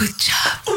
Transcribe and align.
Good 0.00 0.14
job. 0.18 0.74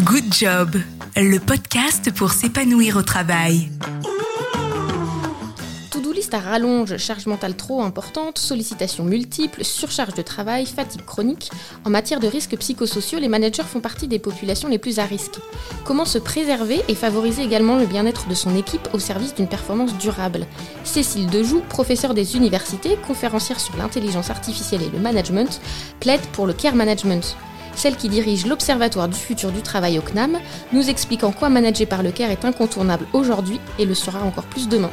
Good 0.00 0.32
job, 0.32 0.76
le 1.14 1.38
podcast 1.38 2.10
pour 2.10 2.32
s'épanouir 2.32 2.96
au 2.96 3.02
travail. 3.02 3.68
To-do 5.90 6.10
list 6.10 6.32
à 6.32 6.38
rallonge, 6.38 6.96
charge 6.96 7.26
mentale 7.26 7.54
trop 7.54 7.82
importante, 7.82 8.38
sollicitations 8.38 9.04
multiples, 9.04 9.62
surcharge 9.62 10.14
de 10.14 10.22
travail, 10.22 10.64
fatigue 10.64 11.04
chronique. 11.04 11.50
En 11.84 11.90
matière 11.90 12.18
de 12.18 12.26
risques 12.26 12.56
psychosociaux, 12.56 13.18
les 13.18 13.28
managers 13.28 13.64
font 13.64 13.80
partie 13.80 14.08
des 14.08 14.20
populations 14.20 14.70
les 14.70 14.78
plus 14.78 14.98
à 14.98 15.04
risque. 15.04 15.38
Comment 15.84 16.06
se 16.06 16.16
préserver 16.16 16.80
et 16.88 16.94
favoriser 16.94 17.42
également 17.42 17.76
le 17.76 17.84
bien-être 17.84 18.26
de 18.26 18.34
son 18.34 18.56
équipe 18.56 18.88
au 18.94 18.98
service 18.98 19.34
d'une 19.34 19.48
performance 19.48 19.98
durable? 19.98 20.46
Cécile 20.82 21.26
Dejoux, 21.26 21.60
professeure 21.68 22.14
des 22.14 22.36
universités, 22.36 22.96
conférencière 23.06 23.60
sur 23.60 23.76
l'intelligence 23.76 24.30
artificielle 24.30 24.80
et 24.82 24.90
le 24.90 24.98
management, 24.98 25.60
plaide 26.00 26.24
pour 26.32 26.46
le 26.46 26.54
care 26.54 26.74
management 26.74 27.36
celle 27.76 27.96
qui 27.96 28.08
dirige 28.08 28.46
l'Observatoire 28.46 29.08
du 29.08 29.16
futur 29.16 29.52
du 29.52 29.62
travail 29.62 29.98
au 29.98 30.02
CNAM, 30.02 30.38
nous 30.72 30.90
explique 30.90 31.22
en 31.22 31.32
quoi 31.32 31.48
manager 31.48 31.86
par 31.86 32.02
le 32.02 32.10
CARE 32.10 32.30
est 32.30 32.44
incontournable 32.44 33.06
aujourd'hui 33.12 33.60
et 33.78 33.84
le 33.84 33.94
sera 33.94 34.20
encore 34.22 34.44
plus 34.44 34.68
demain. 34.68 34.90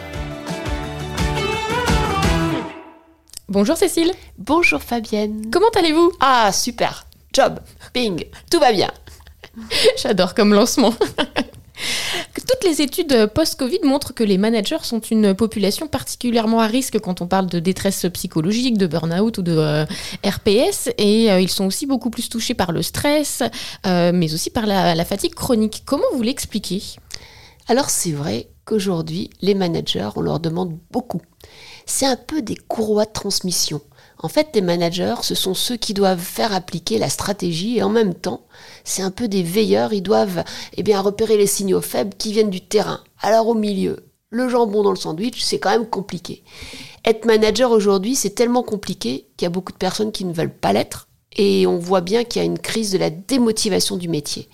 Bonjour 3.49 3.77
Cécile. 3.77 4.11
Bonjour 4.37 4.81
Fabienne. 4.81 5.49
Comment 5.51 5.69
allez-vous? 5.75 6.11
Ah, 6.19 6.51
super. 6.51 7.05
Job, 7.33 7.59
ping, 7.93 8.25
tout 8.51 8.59
va 8.59 8.71
bien. 8.71 8.91
J'adore 9.97 10.33
comme 10.33 10.53
lancement. 10.53 10.93
Toutes 12.35 12.63
les 12.63 12.81
études 12.81 13.27
post-Covid 13.27 13.79
montrent 13.83 14.13
que 14.13 14.23
les 14.23 14.37
managers 14.37 14.83
sont 14.83 14.99
une 14.99 15.33
population 15.33 15.87
particulièrement 15.87 16.59
à 16.59 16.67
risque 16.67 16.99
quand 16.99 17.21
on 17.21 17.27
parle 17.27 17.47
de 17.47 17.59
détresse 17.59 18.05
psychologique, 18.13 18.77
de 18.77 18.87
burn-out 18.87 19.37
ou 19.37 19.41
de 19.41 19.55
euh, 19.55 19.85
RPS. 20.25 20.89
Et 20.97 21.31
euh, 21.31 21.39
ils 21.39 21.49
sont 21.49 21.65
aussi 21.65 21.85
beaucoup 21.85 22.09
plus 22.09 22.29
touchés 22.29 22.53
par 22.53 22.71
le 22.71 22.81
stress, 22.81 23.43
euh, 23.85 24.11
mais 24.13 24.33
aussi 24.33 24.49
par 24.49 24.65
la, 24.65 24.95
la 24.95 25.05
fatigue 25.05 25.33
chronique. 25.33 25.83
Comment 25.85 26.03
vous 26.13 26.21
l'expliquez? 26.21 26.81
Alors 27.67 27.89
c'est 27.89 28.11
vrai 28.11 28.49
qu'aujourd'hui, 28.65 29.29
les 29.41 29.55
managers, 29.55 30.09
on 30.15 30.21
leur 30.21 30.39
demande 30.39 30.77
beaucoup. 30.91 31.21
C'est 31.85 32.05
un 32.05 32.15
peu 32.15 32.41
des 32.41 32.55
courroies 32.55 33.05
de 33.05 33.11
transmission. 33.11 33.81
En 34.23 34.29
fait, 34.29 34.51
les 34.55 34.61
managers, 34.61 35.15
ce 35.21 35.35
sont 35.35 35.53
ceux 35.53 35.75
qui 35.75 35.93
doivent 35.93 36.17
faire 36.17 36.53
appliquer 36.53 36.97
la 36.97 37.09
stratégie 37.09 37.77
et 37.77 37.83
en 37.83 37.89
même 37.89 38.13
temps, 38.15 38.45
c'est 38.85 39.01
un 39.01 39.11
peu 39.11 39.27
des 39.27 39.43
veilleurs, 39.43 39.91
ils 39.91 40.01
doivent 40.01 40.45
eh 40.77 40.81
bien, 40.81 41.01
repérer 41.01 41.35
les 41.35 41.45
signaux 41.45 41.81
faibles 41.81 42.15
qui 42.17 42.31
viennent 42.31 42.49
du 42.49 42.61
terrain. 42.61 43.03
Alors 43.19 43.49
au 43.49 43.53
milieu, 43.53 43.97
le 44.29 44.47
jambon 44.47 44.81
dans 44.81 44.91
le 44.91 44.97
sandwich, 44.97 45.43
c'est 45.43 45.59
quand 45.59 45.71
même 45.71 45.89
compliqué. 45.89 46.41
Être 47.03 47.25
manager 47.25 47.71
aujourd'hui, 47.71 48.15
c'est 48.15 48.29
tellement 48.29 48.63
compliqué 48.63 49.27
qu'il 49.35 49.45
y 49.45 49.47
a 49.47 49.49
beaucoup 49.49 49.73
de 49.73 49.77
personnes 49.77 50.13
qui 50.13 50.23
ne 50.23 50.33
veulent 50.33 50.55
pas 50.55 50.71
l'être 50.71 51.09
et 51.35 51.67
on 51.67 51.77
voit 51.77 52.01
bien 52.01 52.23
qu'il 52.23 52.41
y 52.41 52.43
a 52.43 52.45
une 52.45 52.59
crise 52.59 52.91
de 52.91 52.97
la 52.97 53.09
démotivation 53.09 53.97
du 53.97 54.07
métier. 54.07 54.47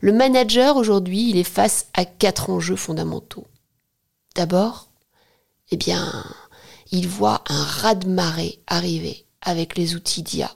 Le 0.00 0.12
manager 0.12 0.76
aujourd'hui, 0.76 1.30
il 1.30 1.38
est 1.38 1.42
face 1.42 1.86
à 1.94 2.04
quatre 2.04 2.50
enjeux 2.50 2.76
fondamentaux. 2.76 3.46
D'abord, 4.34 4.90
eh 5.70 5.78
bien, 5.78 6.22
il 6.90 7.08
voit 7.08 7.42
un 7.48 7.62
raz-de-marée 7.62 8.60
arriver 8.66 9.26
avec 9.40 9.76
les 9.76 9.94
outils 9.94 10.22
d'IA 10.22 10.54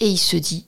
et 0.00 0.08
il 0.08 0.18
se 0.18 0.36
dit 0.36 0.66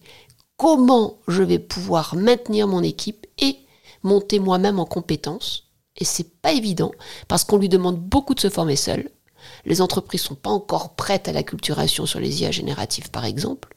comment 0.56 1.18
je 1.28 1.42
vais 1.42 1.58
pouvoir 1.58 2.14
maintenir 2.14 2.66
mon 2.66 2.82
équipe 2.82 3.26
et 3.38 3.56
monter 4.02 4.38
moi-même 4.38 4.78
en 4.78 4.86
compétences? 4.86 5.64
Et 5.96 6.04
c'est 6.04 6.40
pas 6.40 6.52
évident 6.52 6.92
parce 7.26 7.44
qu'on 7.44 7.58
lui 7.58 7.68
demande 7.68 7.98
beaucoup 7.98 8.34
de 8.34 8.40
se 8.40 8.50
former 8.50 8.76
seul. 8.76 9.10
Les 9.64 9.80
entreprises 9.80 10.22
sont 10.22 10.34
pas 10.34 10.50
encore 10.50 10.94
prêtes 10.94 11.28
à 11.28 11.32
l'acculturation 11.32 12.06
sur 12.06 12.20
les 12.20 12.42
IA 12.42 12.50
génératives, 12.50 13.10
par 13.10 13.24
exemple. 13.24 13.74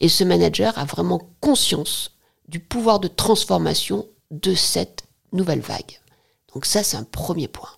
Et 0.00 0.08
ce 0.08 0.24
manager 0.24 0.78
a 0.78 0.84
vraiment 0.84 1.20
conscience 1.40 2.12
du 2.48 2.60
pouvoir 2.60 2.98
de 2.98 3.08
transformation 3.08 4.06
de 4.30 4.54
cette 4.54 5.04
nouvelle 5.32 5.60
vague. 5.60 6.00
Donc 6.54 6.66
ça, 6.66 6.82
c'est 6.82 6.96
un 6.96 7.04
premier 7.04 7.48
point. 7.48 7.70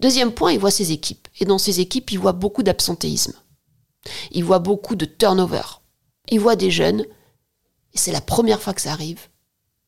Deuxième 0.00 0.32
point, 0.32 0.52
il 0.52 0.58
voit 0.58 0.70
ses 0.70 0.92
équipes. 0.92 1.28
Et 1.40 1.44
dans 1.44 1.58
ses 1.58 1.80
équipes, 1.80 2.10
il 2.10 2.18
voit 2.18 2.32
beaucoup 2.32 2.62
d'absentéisme. 2.62 3.34
Il 4.32 4.44
voit 4.44 4.58
beaucoup 4.58 4.96
de 4.96 5.04
turnover. 5.04 5.62
Il 6.30 6.40
voit 6.40 6.56
des 6.56 6.70
jeunes, 6.70 7.02
et 7.94 7.98
c'est 7.98 8.12
la 8.12 8.20
première 8.20 8.60
fois 8.60 8.74
que 8.74 8.80
ça 8.80 8.92
arrive, 8.92 9.28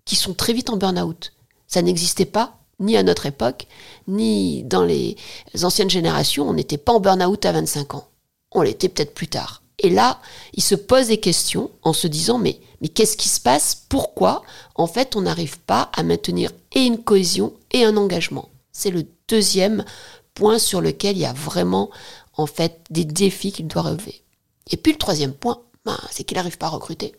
qui 0.04 0.16
sont 0.16 0.34
très 0.34 0.52
vite 0.52 0.70
en 0.70 0.76
burn-out. 0.76 1.32
Ça 1.66 1.82
n'existait 1.82 2.24
pas, 2.24 2.58
ni 2.80 2.96
à 2.96 3.02
notre 3.02 3.26
époque, 3.26 3.66
ni 4.08 4.64
dans 4.64 4.84
les 4.84 5.16
anciennes 5.62 5.90
générations. 5.90 6.48
On 6.48 6.54
n'était 6.54 6.78
pas 6.78 6.92
en 6.92 7.00
burn-out 7.00 7.44
à 7.44 7.52
25 7.52 7.94
ans. 7.94 8.08
On 8.52 8.62
l'était 8.62 8.88
peut-être 8.88 9.14
plus 9.14 9.28
tard. 9.28 9.62
Et 9.78 9.90
là, 9.90 10.20
il 10.52 10.62
se 10.62 10.74
pose 10.74 11.08
des 11.08 11.18
questions 11.18 11.70
en 11.82 11.92
se 11.92 12.06
disant 12.06 12.38
mais, 12.38 12.60
mais 12.80 12.88
qu'est-ce 12.88 13.16
qui 13.16 13.28
se 13.28 13.40
passe? 13.40 13.74
Pourquoi 13.88 14.42
en 14.76 14.86
fait 14.86 15.16
on 15.16 15.22
n'arrive 15.22 15.58
pas 15.60 15.90
à 15.92 16.02
maintenir 16.02 16.52
et 16.72 16.84
une 16.84 17.02
cohésion 17.02 17.52
et 17.72 17.84
un 17.84 17.96
engagement? 17.96 18.48
C'est 18.74 18.90
le 18.90 19.06
deuxième 19.28 19.84
point 20.34 20.58
sur 20.58 20.80
lequel 20.80 21.16
il 21.16 21.20
y 21.20 21.26
a 21.26 21.32
vraiment 21.32 21.90
en 22.36 22.46
fait 22.46 22.80
des 22.90 23.04
défis 23.04 23.52
qu'il 23.52 23.68
doit 23.68 23.82
relever. 23.82 24.22
Et 24.70 24.76
puis 24.76 24.92
le 24.92 24.98
troisième 24.98 25.32
point, 25.32 25.62
ben, 25.84 25.98
c'est 26.10 26.24
qu'il 26.24 26.36
n'arrive 26.36 26.58
pas 26.58 26.66
à 26.66 26.70
recruter. 26.70 27.14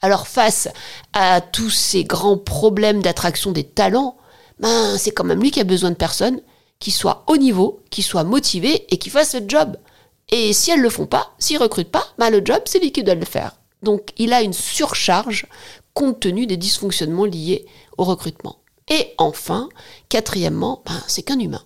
Alors 0.00 0.28
face 0.28 0.68
à 1.12 1.40
tous 1.40 1.70
ces 1.70 2.04
grands 2.04 2.38
problèmes 2.38 3.02
d'attraction 3.02 3.50
des 3.50 3.64
talents, 3.64 4.16
ben, 4.60 4.96
c'est 4.96 5.10
quand 5.10 5.24
même 5.24 5.42
lui 5.42 5.50
qui 5.50 5.60
a 5.60 5.64
besoin 5.64 5.90
de 5.90 5.96
personnes 5.96 6.40
qui 6.78 6.92
soient 6.92 7.24
au 7.26 7.36
niveau, 7.36 7.80
qui 7.90 8.02
soient 8.02 8.24
motivées 8.24 8.86
et 8.92 8.98
qui 8.98 9.10
fassent 9.10 9.34
le 9.34 9.48
job. 9.48 9.76
Et 10.30 10.52
si 10.52 10.70
elles 10.70 10.78
ne 10.78 10.84
le 10.84 10.90
font 10.90 11.06
pas, 11.06 11.34
s'ils 11.38 11.58
recrutent 11.58 11.90
pas, 11.90 12.06
ben, 12.18 12.30
le 12.30 12.42
job, 12.44 12.62
c'est 12.64 12.78
lui 12.78 12.92
qui 12.92 13.02
doit 13.02 13.16
le 13.16 13.24
faire. 13.24 13.56
Donc 13.82 14.10
il 14.18 14.32
a 14.32 14.42
une 14.42 14.52
surcharge 14.52 15.46
compte 15.94 16.20
tenu 16.20 16.46
des 16.46 16.56
dysfonctionnements 16.56 17.24
liés 17.24 17.66
au 17.98 18.04
recrutement. 18.04 18.61
Et 18.92 19.14
enfin, 19.16 19.70
quatrièmement, 20.10 20.82
ben, 20.84 21.02
c'est 21.06 21.22
qu'un 21.22 21.38
humain. 21.38 21.62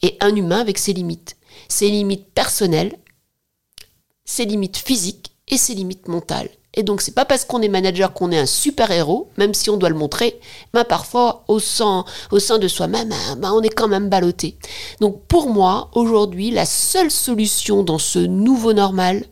Et 0.00 0.16
un 0.20 0.34
humain 0.34 0.58
avec 0.58 0.78
ses 0.78 0.94
limites. 0.94 1.36
Ses 1.68 1.90
limites 1.90 2.32
personnelles, 2.32 2.96
ses 4.24 4.46
limites 4.46 4.78
physiques 4.78 5.32
et 5.48 5.58
ses 5.58 5.74
limites 5.74 6.08
mentales. 6.08 6.48
Et 6.72 6.82
donc, 6.82 7.02
c'est 7.02 7.14
pas 7.14 7.26
parce 7.26 7.44
qu'on 7.44 7.60
est 7.60 7.68
manager 7.68 8.14
qu'on 8.14 8.32
est 8.32 8.38
un 8.38 8.46
super 8.46 8.90
héros, 8.90 9.28
même 9.36 9.52
si 9.52 9.68
on 9.68 9.76
doit 9.76 9.90
le 9.90 9.96
montrer, 9.96 10.40
mais 10.72 10.84
parfois, 10.84 11.44
au 11.48 11.58
sein, 11.58 12.04
de 12.30 12.68
soi-même, 12.68 13.12
ben, 13.36 13.52
on 13.52 13.60
est 13.60 13.68
quand 13.68 13.88
même 13.88 14.08
ballotté. 14.08 14.56
Donc, 15.00 15.26
pour 15.26 15.50
moi, 15.50 15.90
aujourd'hui, 15.92 16.50
la 16.50 16.64
seule 16.64 17.10
solution 17.10 17.82
dans 17.82 17.98
ce 17.98 18.18
nouveau 18.18 18.72
normal, 18.72 19.26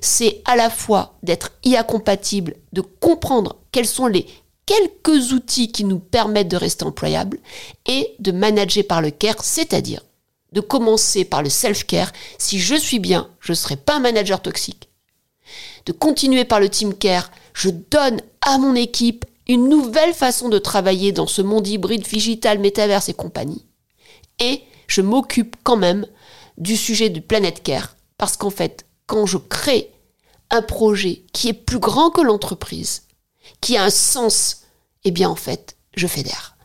c'est 0.00 0.42
à 0.44 0.56
la 0.56 0.70
fois 0.70 1.14
d'être 1.22 1.52
IA 1.62 1.84
compatible, 1.84 2.56
de 2.72 2.80
comprendre 2.80 3.56
quels 3.70 3.86
sont 3.86 4.08
les 4.08 4.26
quelques 4.66 5.32
outils 5.32 5.72
qui 5.72 5.84
nous 5.84 5.98
permettent 5.98 6.48
de 6.48 6.56
rester 6.56 6.84
employables 6.84 7.38
et 7.86 8.14
de 8.18 8.32
manager 8.32 8.86
par 8.86 9.02
le 9.02 9.10
care, 9.10 9.42
c'est-à-dire 9.42 10.02
de 10.52 10.60
commencer 10.60 11.24
par 11.24 11.42
le 11.42 11.48
self-care. 11.48 12.12
Si 12.38 12.58
je 12.58 12.74
suis 12.74 12.98
bien, 12.98 13.30
je 13.40 13.52
ne 13.52 13.56
serai 13.56 13.76
pas 13.76 13.96
un 13.96 14.00
manager 14.00 14.40
toxique. 14.40 14.88
De 15.86 15.92
continuer 15.92 16.44
par 16.44 16.60
le 16.60 16.68
team 16.68 16.94
care, 16.94 17.30
je 17.54 17.70
donne 17.70 18.20
à 18.42 18.58
mon 18.58 18.74
équipe 18.74 19.24
une 19.48 19.68
nouvelle 19.68 20.14
façon 20.14 20.48
de 20.48 20.58
travailler 20.58 21.12
dans 21.12 21.26
ce 21.26 21.42
monde 21.42 21.66
hybride, 21.66 22.02
digital, 22.02 22.58
métaverse 22.58 23.08
et 23.08 23.14
compagnie. 23.14 23.66
Et 24.38 24.62
je 24.86 25.00
m'occupe 25.00 25.56
quand 25.64 25.76
même 25.76 26.06
du 26.58 26.76
sujet 26.76 27.08
du 27.08 27.20
Planet 27.20 27.62
Care, 27.62 27.96
parce 28.18 28.36
qu'en 28.36 28.50
fait, 28.50 28.86
quand 29.06 29.26
je 29.26 29.38
crée 29.38 29.90
un 30.50 30.62
projet 30.62 31.22
qui 31.32 31.48
est 31.48 31.54
plus 31.54 31.78
grand 31.78 32.10
que 32.10 32.20
l'entreprise, 32.20 33.02
qui 33.60 33.76
a 33.76 33.84
un 33.84 33.90
sens, 33.90 34.62
eh 35.04 35.10
bien 35.10 35.28
en 35.28 35.36
fait, 35.36 35.76
je 35.96 36.06
fédère. 36.06 36.56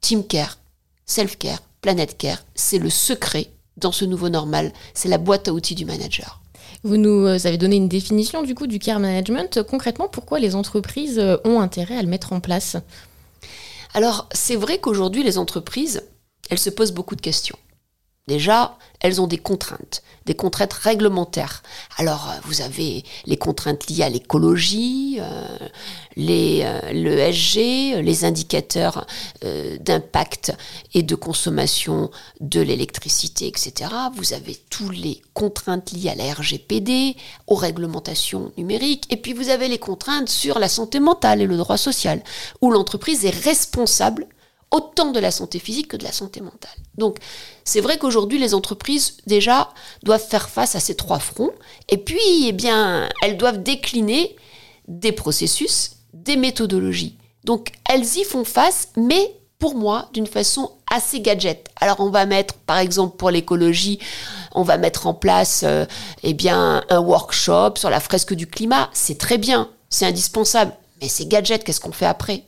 Team 0.00 0.26
Care, 0.26 0.58
Self 1.06 1.38
Care, 1.38 1.62
Planet 1.80 2.16
Care, 2.16 2.42
c'est 2.54 2.78
le 2.78 2.90
secret 2.90 3.50
dans 3.76 3.92
ce 3.92 4.04
nouveau 4.04 4.28
normal, 4.28 4.72
c'est 4.94 5.08
la 5.08 5.18
boîte 5.18 5.48
à 5.48 5.52
outils 5.52 5.74
du 5.74 5.84
manager. 5.84 6.40
Vous 6.84 6.96
nous 6.96 7.26
euh, 7.26 7.38
avez 7.44 7.58
donné 7.58 7.76
une 7.76 7.88
définition 7.88 8.42
du 8.42 8.54
coup 8.54 8.66
du 8.66 8.78
care 8.78 8.98
management. 8.98 9.62
Concrètement, 9.62 10.08
pourquoi 10.08 10.40
les 10.40 10.54
entreprises 10.54 11.18
euh, 11.18 11.36
ont 11.44 11.60
intérêt 11.60 11.96
à 11.96 12.02
le 12.02 12.08
mettre 12.08 12.32
en 12.32 12.40
place? 12.40 12.76
Alors, 13.94 14.28
c'est 14.32 14.56
vrai 14.56 14.78
qu'aujourd'hui, 14.78 15.22
les 15.22 15.38
entreprises, 15.38 16.02
elles 16.50 16.58
se 16.58 16.70
posent 16.70 16.92
beaucoup 16.92 17.14
de 17.14 17.20
questions. 17.20 17.58
Déjà, 18.28 18.78
elles 19.00 19.20
ont 19.20 19.26
des 19.26 19.38
contraintes, 19.38 20.04
des 20.26 20.34
contraintes 20.34 20.72
réglementaires. 20.72 21.60
Alors, 21.96 22.30
euh, 22.30 22.38
vous 22.44 22.60
avez 22.60 23.04
les 23.26 23.36
contraintes 23.36 23.88
liées 23.88 24.04
à 24.04 24.08
l'écologie, 24.08 25.16
euh, 25.18 25.44
les, 26.14 26.62
euh, 26.62 26.92
le 26.92 27.18
SG, 27.18 28.00
les 28.00 28.24
indicateurs 28.24 29.08
euh, 29.44 29.76
d'impact 29.78 30.52
et 30.94 31.02
de 31.02 31.16
consommation 31.16 32.12
de 32.40 32.60
l'électricité, 32.60 33.48
etc. 33.48 33.90
Vous 34.14 34.34
avez 34.34 34.56
toutes 34.70 34.96
les 34.96 35.20
contraintes 35.34 35.90
liées 35.90 36.10
à 36.10 36.14
la 36.14 36.32
RGPD, 36.32 37.16
aux 37.48 37.56
réglementations 37.56 38.52
numériques, 38.56 39.12
et 39.12 39.16
puis 39.16 39.32
vous 39.32 39.48
avez 39.48 39.66
les 39.66 39.78
contraintes 39.78 40.28
sur 40.28 40.60
la 40.60 40.68
santé 40.68 41.00
mentale 41.00 41.40
et 41.40 41.46
le 41.46 41.56
droit 41.56 41.76
social, 41.76 42.22
où 42.60 42.70
l'entreprise 42.70 43.24
est 43.24 43.30
responsable 43.44 44.28
autant 44.72 45.12
de 45.12 45.20
la 45.20 45.30
santé 45.30 45.58
physique 45.58 45.88
que 45.88 45.96
de 45.96 46.04
la 46.04 46.12
santé 46.12 46.40
mentale. 46.40 46.70
Donc, 46.96 47.18
c'est 47.64 47.80
vrai 47.80 47.98
qu'aujourd'hui, 47.98 48.38
les 48.38 48.54
entreprises, 48.54 49.18
déjà, 49.26 49.70
doivent 50.02 50.26
faire 50.26 50.48
face 50.48 50.74
à 50.74 50.80
ces 50.80 50.96
trois 50.96 51.20
fronts. 51.20 51.52
Et 51.88 51.98
puis, 51.98 52.48
eh 52.48 52.52
bien, 52.52 53.08
elles 53.22 53.36
doivent 53.36 53.62
décliner 53.62 54.34
des 54.88 55.12
processus, 55.12 55.92
des 56.12 56.36
méthodologies. 56.36 57.16
Donc 57.44 57.72
elles 57.88 58.16
y 58.16 58.24
font 58.24 58.44
face, 58.44 58.88
mais 58.96 59.36
pour 59.58 59.74
moi, 59.74 60.08
d'une 60.12 60.26
façon 60.26 60.72
assez 60.90 61.20
gadget. 61.20 61.68
Alors 61.80 62.00
on 62.00 62.10
va 62.10 62.26
mettre, 62.26 62.54
par 62.54 62.78
exemple, 62.78 63.16
pour 63.16 63.30
l'écologie, 63.30 63.98
on 64.54 64.62
va 64.62 64.76
mettre 64.76 65.06
en 65.06 65.14
place 65.14 65.62
euh, 65.64 65.86
eh 66.22 66.36
un 66.48 67.00
workshop 67.00 67.74
sur 67.76 67.90
la 67.90 68.00
fresque 68.00 68.34
du 68.34 68.46
climat. 68.46 68.90
C'est 68.92 69.18
très 69.18 69.38
bien, 69.38 69.70
c'est 69.88 70.06
indispensable. 70.06 70.72
Mais 71.00 71.08
c'est 71.08 71.26
gadget, 71.26 71.64
qu'est-ce 71.64 71.80
qu'on 71.80 71.92
fait 71.92 72.06
après? 72.06 72.44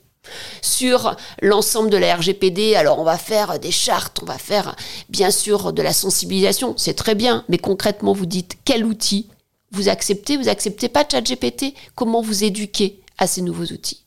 Sur 0.63 1.17
l'ensemble 1.43 1.91
de 1.91 1.97
la 1.97 2.17
RGPD, 2.17 2.75
alors 2.75 2.99
on 2.99 3.05
va 3.05 3.19
faire 3.19 3.59
des 3.59 3.71
chartes, 3.71 4.21
on 4.23 4.27
va 4.27 4.39
faire 4.39 4.77
bien 5.09 5.31
sûr 5.31 5.73
de 5.73 5.83
la 5.83 5.93
sensibilisation, 5.93 6.75
c'est 6.77 6.95
très 6.95 7.15
bien, 7.15 7.45
mais 7.49 7.59
concrètement 7.59 8.13
vous 8.13 8.27
dites 8.27 8.59
quel 8.65 8.85
outil 8.85 9.29
vous 9.71 9.89
acceptez, 9.89 10.37
vous 10.37 10.49
acceptez 10.49 10.89
pas 10.89 11.05
ChatGPT, 11.09 11.75
comment 11.95 12.23
vous 12.23 12.45
éduquez 12.45 13.01
à 13.19 13.27
ces 13.27 13.43
nouveaux 13.43 13.65
outils? 13.65 14.05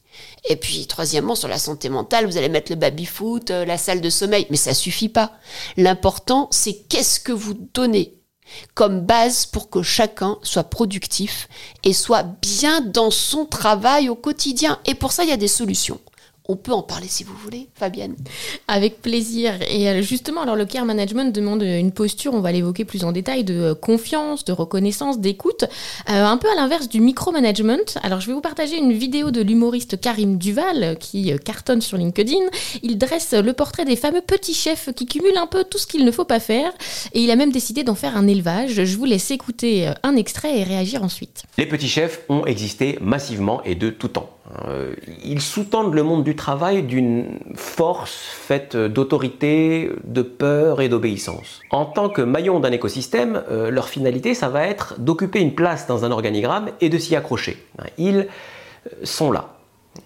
Et 0.49 0.55
puis, 0.55 0.87
troisièmement, 0.87 1.35
sur 1.35 1.49
la 1.49 1.57
santé 1.57 1.89
mentale, 1.89 2.25
vous 2.25 2.37
allez 2.37 2.49
mettre 2.49 2.71
le 2.71 2.77
baby-foot, 2.77 3.51
euh, 3.51 3.65
la 3.65 3.77
salle 3.77 4.01
de 4.01 4.09
sommeil, 4.09 4.47
mais 4.49 4.57
ça 4.57 4.73
suffit 4.73 5.09
pas. 5.09 5.33
L'important, 5.75 6.47
c'est 6.51 6.73
qu'est-ce 6.87 7.19
que 7.19 7.33
vous 7.33 7.53
donnez 7.73 8.16
comme 8.73 9.01
base 9.01 9.45
pour 9.45 9.69
que 9.69 9.81
chacun 9.81 10.37
soit 10.43 10.63
productif 10.63 11.47
et 11.83 11.93
soit 11.93 12.23
bien 12.23 12.81
dans 12.81 13.11
son 13.11 13.45
travail 13.45 14.09
au 14.09 14.15
quotidien. 14.15 14.79
Et 14.85 14.95
pour 14.95 15.11
ça, 15.11 15.23
il 15.23 15.29
y 15.29 15.33
a 15.33 15.37
des 15.37 15.47
solutions. 15.47 15.99
On 16.49 16.55
peut 16.55 16.71
en 16.71 16.81
parler 16.81 17.07
si 17.09 17.25
vous 17.25 17.35
voulez, 17.35 17.67
Fabienne. 17.75 18.15
Avec 18.69 19.01
plaisir. 19.01 19.53
Et 19.69 19.89
euh, 19.89 20.01
justement, 20.01 20.41
alors 20.41 20.55
le 20.55 20.65
care 20.65 20.85
management 20.85 21.33
demande 21.33 21.61
une 21.61 21.91
posture, 21.91 22.33
on 22.33 22.39
va 22.39 22.53
l'évoquer 22.53 22.85
plus 22.85 23.03
en 23.03 23.11
détail, 23.11 23.43
de 23.43 23.53
euh, 23.53 23.75
confiance, 23.75 24.45
de 24.45 24.53
reconnaissance, 24.53 25.19
d'écoute, 25.19 25.65
euh, 26.09 26.25
un 26.25 26.37
peu 26.37 26.47
à 26.49 26.55
l'inverse 26.55 26.87
du 26.87 27.01
micromanagement. 27.01 27.97
Alors 28.01 28.21
je 28.21 28.27
vais 28.27 28.33
vous 28.33 28.41
partager 28.41 28.77
une 28.77 28.93
vidéo 28.93 29.29
de 29.31 29.41
l'humoriste 29.41 29.99
Karim 29.99 30.37
Duval 30.37 30.97
qui 30.99 31.33
cartonne 31.43 31.81
sur 31.81 31.97
LinkedIn. 31.97 32.45
Il 32.81 32.97
dresse 32.97 33.33
le 33.33 33.51
portrait 33.51 33.83
des 33.83 33.97
fameux 33.97 34.21
petits 34.21 34.53
chefs 34.53 34.89
qui 34.93 35.05
cumulent 35.05 35.37
un 35.37 35.47
peu 35.47 35.65
tout 35.65 35.77
ce 35.77 35.85
qu'il 35.85 36.05
ne 36.05 36.11
faut 36.11 36.25
pas 36.25 36.39
faire 36.39 36.71
et 37.13 37.21
il 37.21 37.29
a 37.29 37.35
même 37.35 37.51
décidé 37.51 37.83
d'en 37.83 37.95
faire 37.95 38.15
un 38.15 38.27
élevage. 38.27 38.85
Je 38.85 38.97
vous 38.97 39.05
laisse 39.05 39.31
écouter 39.31 39.91
un 40.03 40.15
extrait 40.15 40.59
et 40.59 40.63
réagir 40.63 41.03
ensuite. 41.03 41.43
Les 41.57 41.65
petits 41.65 41.89
chefs 41.89 42.21
ont 42.29 42.45
existé 42.45 42.97
massivement 43.01 43.61
et 43.63 43.75
de 43.75 43.89
tout 43.89 44.07
temps. 44.07 44.36
Euh, 44.65 44.93
ils 45.23 45.41
sous-tendent 45.41 45.93
le 45.93 46.03
monde 46.03 46.23
du 46.23 46.35
travail 46.35 46.83
d'une 46.83 47.39
force 47.55 48.15
faite 48.15 48.75
d'autorité, 48.75 49.91
de 50.03 50.21
peur 50.21 50.81
et 50.81 50.89
d'obéissance. 50.89 51.61
En 51.69 51.85
tant 51.85 52.09
que 52.09 52.21
maillon 52.21 52.59
d'un 52.59 52.71
écosystème, 52.71 53.43
euh, 53.51 53.69
leur 53.69 53.89
finalité, 53.89 54.33
ça 54.33 54.49
va 54.49 54.65
être 54.65 54.99
d'occuper 54.99 55.39
une 55.39 55.53
place 55.53 55.87
dans 55.87 56.05
un 56.05 56.11
organigramme 56.11 56.69
et 56.81 56.89
de 56.89 56.97
s'y 56.97 57.15
accrocher. 57.15 57.63
Ils 57.97 58.27
euh, 58.87 58.89
sont 59.03 59.31
là. 59.31 59.55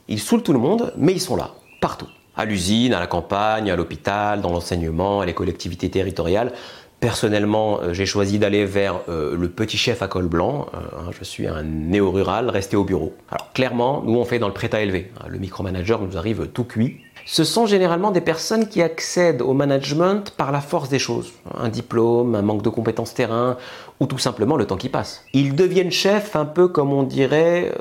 Ils 0.08 0.20
saoulent 0.20 0.44
tout 0.44 0.54
le 0.54 0.60
monde, 0.60 0.94
mais 0.98 1.14
ils 1.14 1.22
sont 1.22 1.36
là, 1.36 1.52
partout. 1.80 2.08
À 2.36 2.46
l'usine, 2.46 2.94
à 2.94 3.00
la 3.00 3.08
campagne, 3.08 3.70
à 3.70 3.76
l'hôpital, 3.76 4.42
dans 4.42 4.52
l'enseignement, 4.52 5.22
à 5.22 5.26
les 5.26 5.34
collectivités 5.34 5.90
territoriales. 5.90 6.54
Personnellement, 7.02 7.82
euh, 7.82 7.94
j'ai 7.94 8.06
choisi 8.06 8.38
d'aller 8.38 8.64
vers 8.64 9.02
euh, 9.10 9.36
le 9.36 9.50
petit 9.50 9.76
chef 9.76 10.04
à 10.04 10.08
col 10.08 10.28
blanc. 10.28 10.68
Euh, 10.76 10.78
hein, 10.78 11.10
je 11.18 11.24
suis 11.24 11.48
un 11.48 11.64
néo-rural 11.64 12.48
resté 12.48 12.78
au 12.78 12.84
bureau. 12.84 13.16
Alors 13.32 13.52
clairement, 13.54 14.04
nous 14.06 14.20
on 14.20 14.24
fait 14.24 14.38
dans 14.38 14.48
le 14.48 14.54
prêt 14.54 14.70
à 14.76 14.82
élever. 14.82 15.12
Hein, 15.20 15.26
le 15.28 15.40
micromanager 15.40 16.00
nous 16.00 16.16
arrive 16.16 16.50
tout 16.54 16.64
cuit. 16.64 17.02
Ce 17.26 17.44
sont 17.44 17.66
généralement 17.66 18.12
des 18.12 18.22
personnes 18.22 18.68
qui 18.68 18.82
accèdent 18.82 19.42
au 19.42 19.54
management 19.54 20.32
par 20.32 20.52
la 20.52 20.62
force 20.62 20.90
des 20.90 21.00
choses. 21.00 21.32
Un 21.58 21.70
diplôme, 21.70 22.36
un 22.36 22.42
manque 22.42 22.62
de 22.62 22.70
compétences 22.70 23.14
terrain 23.14 23.58
ou 24.00 24.06
tout 24.06 24.18
simplement 24.18 24.58
le 24.58 24.66
temps 24.66 24.78
qui 24.78 24.90
passe. 24.90 25.24
Ils 25.34 25.56
deviennent 25.56 25.92
chefs 25.92 26.36
un 26.36 26.46
peu 26.46 26.68
comme 26.68 26.92
on 26.92 27.04
dirait, 27.04 27.72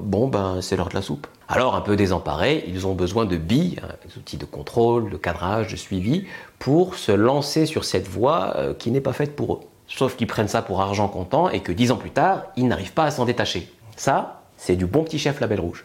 bon 0.00 0.28
ben 0.28 0.60
c'est 0.60 0.76
l'heure 0.76 0.88
de 0.88 0.94
la 0.94 1.02
soupe. 1.02 1.26
Alors 1.48 1.74
un 1.74 1.80
peu 1.80 1.96
désemparés, 1.96 2.64
ils 2.68 2.86
ont 2.86 2.94
besoin 2.94 3.26
de 3.26 3.36
billes, 3.36 3.78
hein, 3.82 3.92
des 4.06 4.16
outils 4.16 4.36
de 4.36 4.44
contrôle, 4.44 5.10
de 5.10 5.16
cadrage, 5.16 5.72
de 5.72 5.76
suivi, 5.76 6.26
pour 6.58 6.94
se 6.94 7.12
lancer 7.12 7.66
sur 7.66 7.84
cette 7.84 8.08
voie 8.08 8.54
euh, 8.56 8.74
qui 8.74 8.90
n'est 8.90 9.00
pas 9.00 9.12
faite 9.12 9.36
pour 9.36 9.54
eux. 9.54 9.60
Sauf 9.86 10.16
qu'ils 10.16 10.26
prennent 10.26 10.48
ça 10.48 10.62
pour 10.62 10.80
argent 10.80 11.08
comptant 11.08 11.50
et 11.50 11.60
que 11.60 11.72
dix 11.72 11.90
ans 11.90 11.96
plus 11.96 12.10
tard, 12.10 12.44
ils 12.56 12.66
n'arrivent 12.66 12.94
pas 12.94 13.04
à 13.04 13.10
s'en 13.10 13.26
détacher. 13.26 13.70
Ça, 13.96 14.42
c'est 14.56 14.76
du 14.76 14.86
bon 14.86 15.04
petit 15.04 15.18
chef 15.18 15.40
label 15.40 15.60
rouge. 15.60 15.84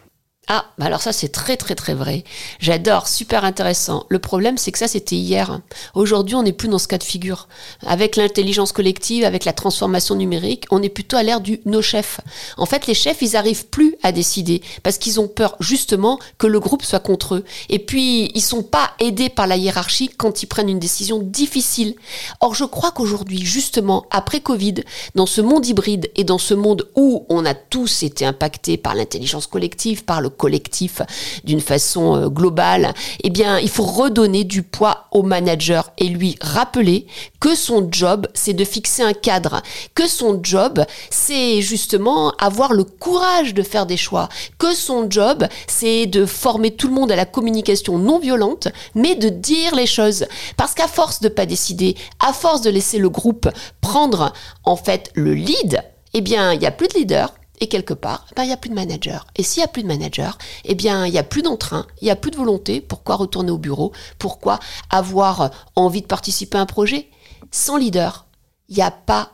Ah, 0.52 0.64
bah 0.78 0.86
alors 0.86 1.00
ça 1.00 1.12
c'est 1.12 1.28
très 1.28 1.56
très 1.56 1.76
très 1.76 1.94
vrai. 1.94 2.24
J'adore, 2.58 3.06
super 3.06 3.44
intéressant. 3.44 4.04
Le 4.08 4.18
problème 4.18 4.58
c'est 4.58 4.72
que 4.72 4.80
ça 4.80 4.88
c'était 4.88 5.14
hier. 5.14 5.60
Aujourd'hui 5.94 6.34
on 6.34 6.42
n'est 6.42 6.52
plus 6.52 6.66
dans 6.66 6.80
ce 6.80 6.88
cas 6.88 6.98
de 6.98 7.04
figure. 7.04 7.46
Avec 7.86 8.16
l'intelligence 8.16 8.72
collective, 8.72 9.22
avec 9.22 9.44
la 9.44 9.52
transformation 9.52 10.16
numérique, 10.16 10.64
on 10.72 10.82
est 10.82 10.88
plutôt 10.88 11.16
à 11.16 11.22
l'ère 11.22 11.40
du 11.40 11.60
no 11.66 11.82
chef. 11.82 12.20
En 12.56 12.66
fait 12.66 12.88
les 12.88 12.94
chefs 12.94 13.22
ils 13.22 13.36
arrivent 13.36 13.66
plus 13.66 13.94
à 14.02 14.10
décider 14.10 14.60
parce 14.82 14.98
qu'ils 14.98 15.20
ont 15.20 15.28
peur 15.28 15.54
justement 15.60 16.18
que 16.36 16.48
le 16.48 16.58
groupe 16.58 16.82
soit 16.82 16.98
contre 16.98 17.36
eux. 17.36 17.44
Et 17.68 17.78
puis 17.78 18.32
ils 18.34 18.40
sont 18.40 18.64
pas 18.64 18.90
aidés 18.98 19.28
par 19.28 19.46
la 19.46 19.56
hiérarchie 19.56 20.08
quand 20.08 20.42
ils 20.42 20.48
prennent 20.48 20.68
une 20.68 20.80
décision 20.80 21.20
difficile. 21.20 21.94
Or 22.40 22.56
je 22.56 22.64
crois 22.64 22.90
qu'aujourd'hui 22.90 23.46
justement 23.46 24.04
après 24.10 24.40
Covid, 24.40 24.82
dans 25.14 25.26
ce 25.26 25.42
monde 25.42 25.64
hybride 25.64 26.10
et 26.16 26.24
dans 26.24 26.38
ce 26.38 26.54
monde 26.54 26.88
où 26.96 27.24
on 27.28 27.46
a 27.46 27.54
tous 27.54 28.02
été 28.02 28.26
impactés 28.26 28.78
par 28.78 28.96
l'intelligence 28.96 29.46
collective, 29.46 30.02
par 30.04 30.20
le 30.20 30.28
collectif 30.40 31.02
d'une 31.44 31.60
façon 31.60 32.16
euh, 32.16 32.28
globale, 32.30 32.94
eh 33.22 33.28
bien, 33.28 33.58
il 33.58 33.68
faut 33.68 33.84
redonner 33.84 34.44
du 34.44 34.62
poids 34.62 35.04
au 35.10 35.22
manager 35.22 35.92
et 35.98 36.08
lui 36.08 36.36
rappeler 36.40 37.06
que 37.40 37.54
son 37.54 37.88
job, 37.90 38.26
c'est 38.32 38.54
de 38.54 38.64
fixer 38.64 39.02
un 39.02 39.12
cadre, 39.12 39.62
que 39.94 40.08
son 40.08 40.40
job, 40.42 40.82
c'est 41.10 41.60
justement 41.60 42.30
avoir 42.38 42.72
le 42.72 42.84
courage 42.84 43.52
de 43.52 43.62
faire 43.62 43.84
des 43.84 43.98
choix, 43.98 44.30
que 44.58 44.74
son 44.74 45.10
job, 45.10 45.46
c'est 45.66 46.06
de 46.06 46.24
former 46.24 46.70
tout 46.70 46.88
le 46.88 46.94
monde 46.94 47.12
à 47.12 47.16
la 47.16 47.26
communication 47.26 47.98
non 47.98 48.18
violente, 48.18 48.68
mais 48.94 49.14
de 49.16 49.28
dire 49.28 49.74
les 49.74 49.86
choses. 49.86 50.24
Parce 50.56 50.72
qu'à 50.72 50.88
force 50.88 51.20
de 51.20 51.28
pas 51.28 51.44
décider, 51.44 51.96
à 52.18 52.32
force 52.32 52.62
de 52.62 52.70
laisser 52.70 52.98
le 52.98 53.10
groupe 53.10 53.48
prendre 53.82 54.32
en 54.64 54.76
fait 54.76 55.10
le 55.14 55.34
lead, 55.34 55.82
eh 56.14 56.22
bien, 56.22 56.52
il 56.52 56.58
n'y 56.58 56.66
a 56.66 56.72
plus 56.72 56.88
de 56.88 56.94
leader, 56.94 57.32
et 57.60 57.68
quelque 57.68 57.94
part, 57.94 58.26
ben, 58.36 58.44
il 58.44 58.46
n'y 58.46 58.52
a 58.52 58.56
plus 58.56 58.70
de 58.70 58.74
manager. 58.74 59.26
Et 59.36 59.42
s'il 59.42 59.60
n'y 59.60 59.64
a 59.64 59.68
plus 59.68 59.82
de 59.82 59.88
manager, 59.88 60.38
eh 60.64 60.74
bien, 60.74 61.06
il 61.06 61.12
n'y 61.12 61.18
a 61.18 61.22
plus 61.22 61.42
d'entrain, 61.42 61.86
il 62.00 62.04
n'y 62.04 62.10
a 62.10 62.16
plus 62.16 62.30
de 62.30 62.36
volonté. 62.36 62.80
Pourquoi 62.80 63.16
retourner 63.16 63.50
au 63.50 63.58
bureau? 63.58 63.92
Pourquoi 64.18 64.58
avoir 64.90 65.50
envie 65.76 66.02
de 66.02 66.06
participer 66.06 66.58
à 66.58 66.62
un 66.62 66.66
projet? 66.66 67.08
Sans 67.50 67.76
leader, 67.76 68.26
il 68.68 68.76
n'y 68.76 68.82
a 68.82 68.90
pas 68.90 69.32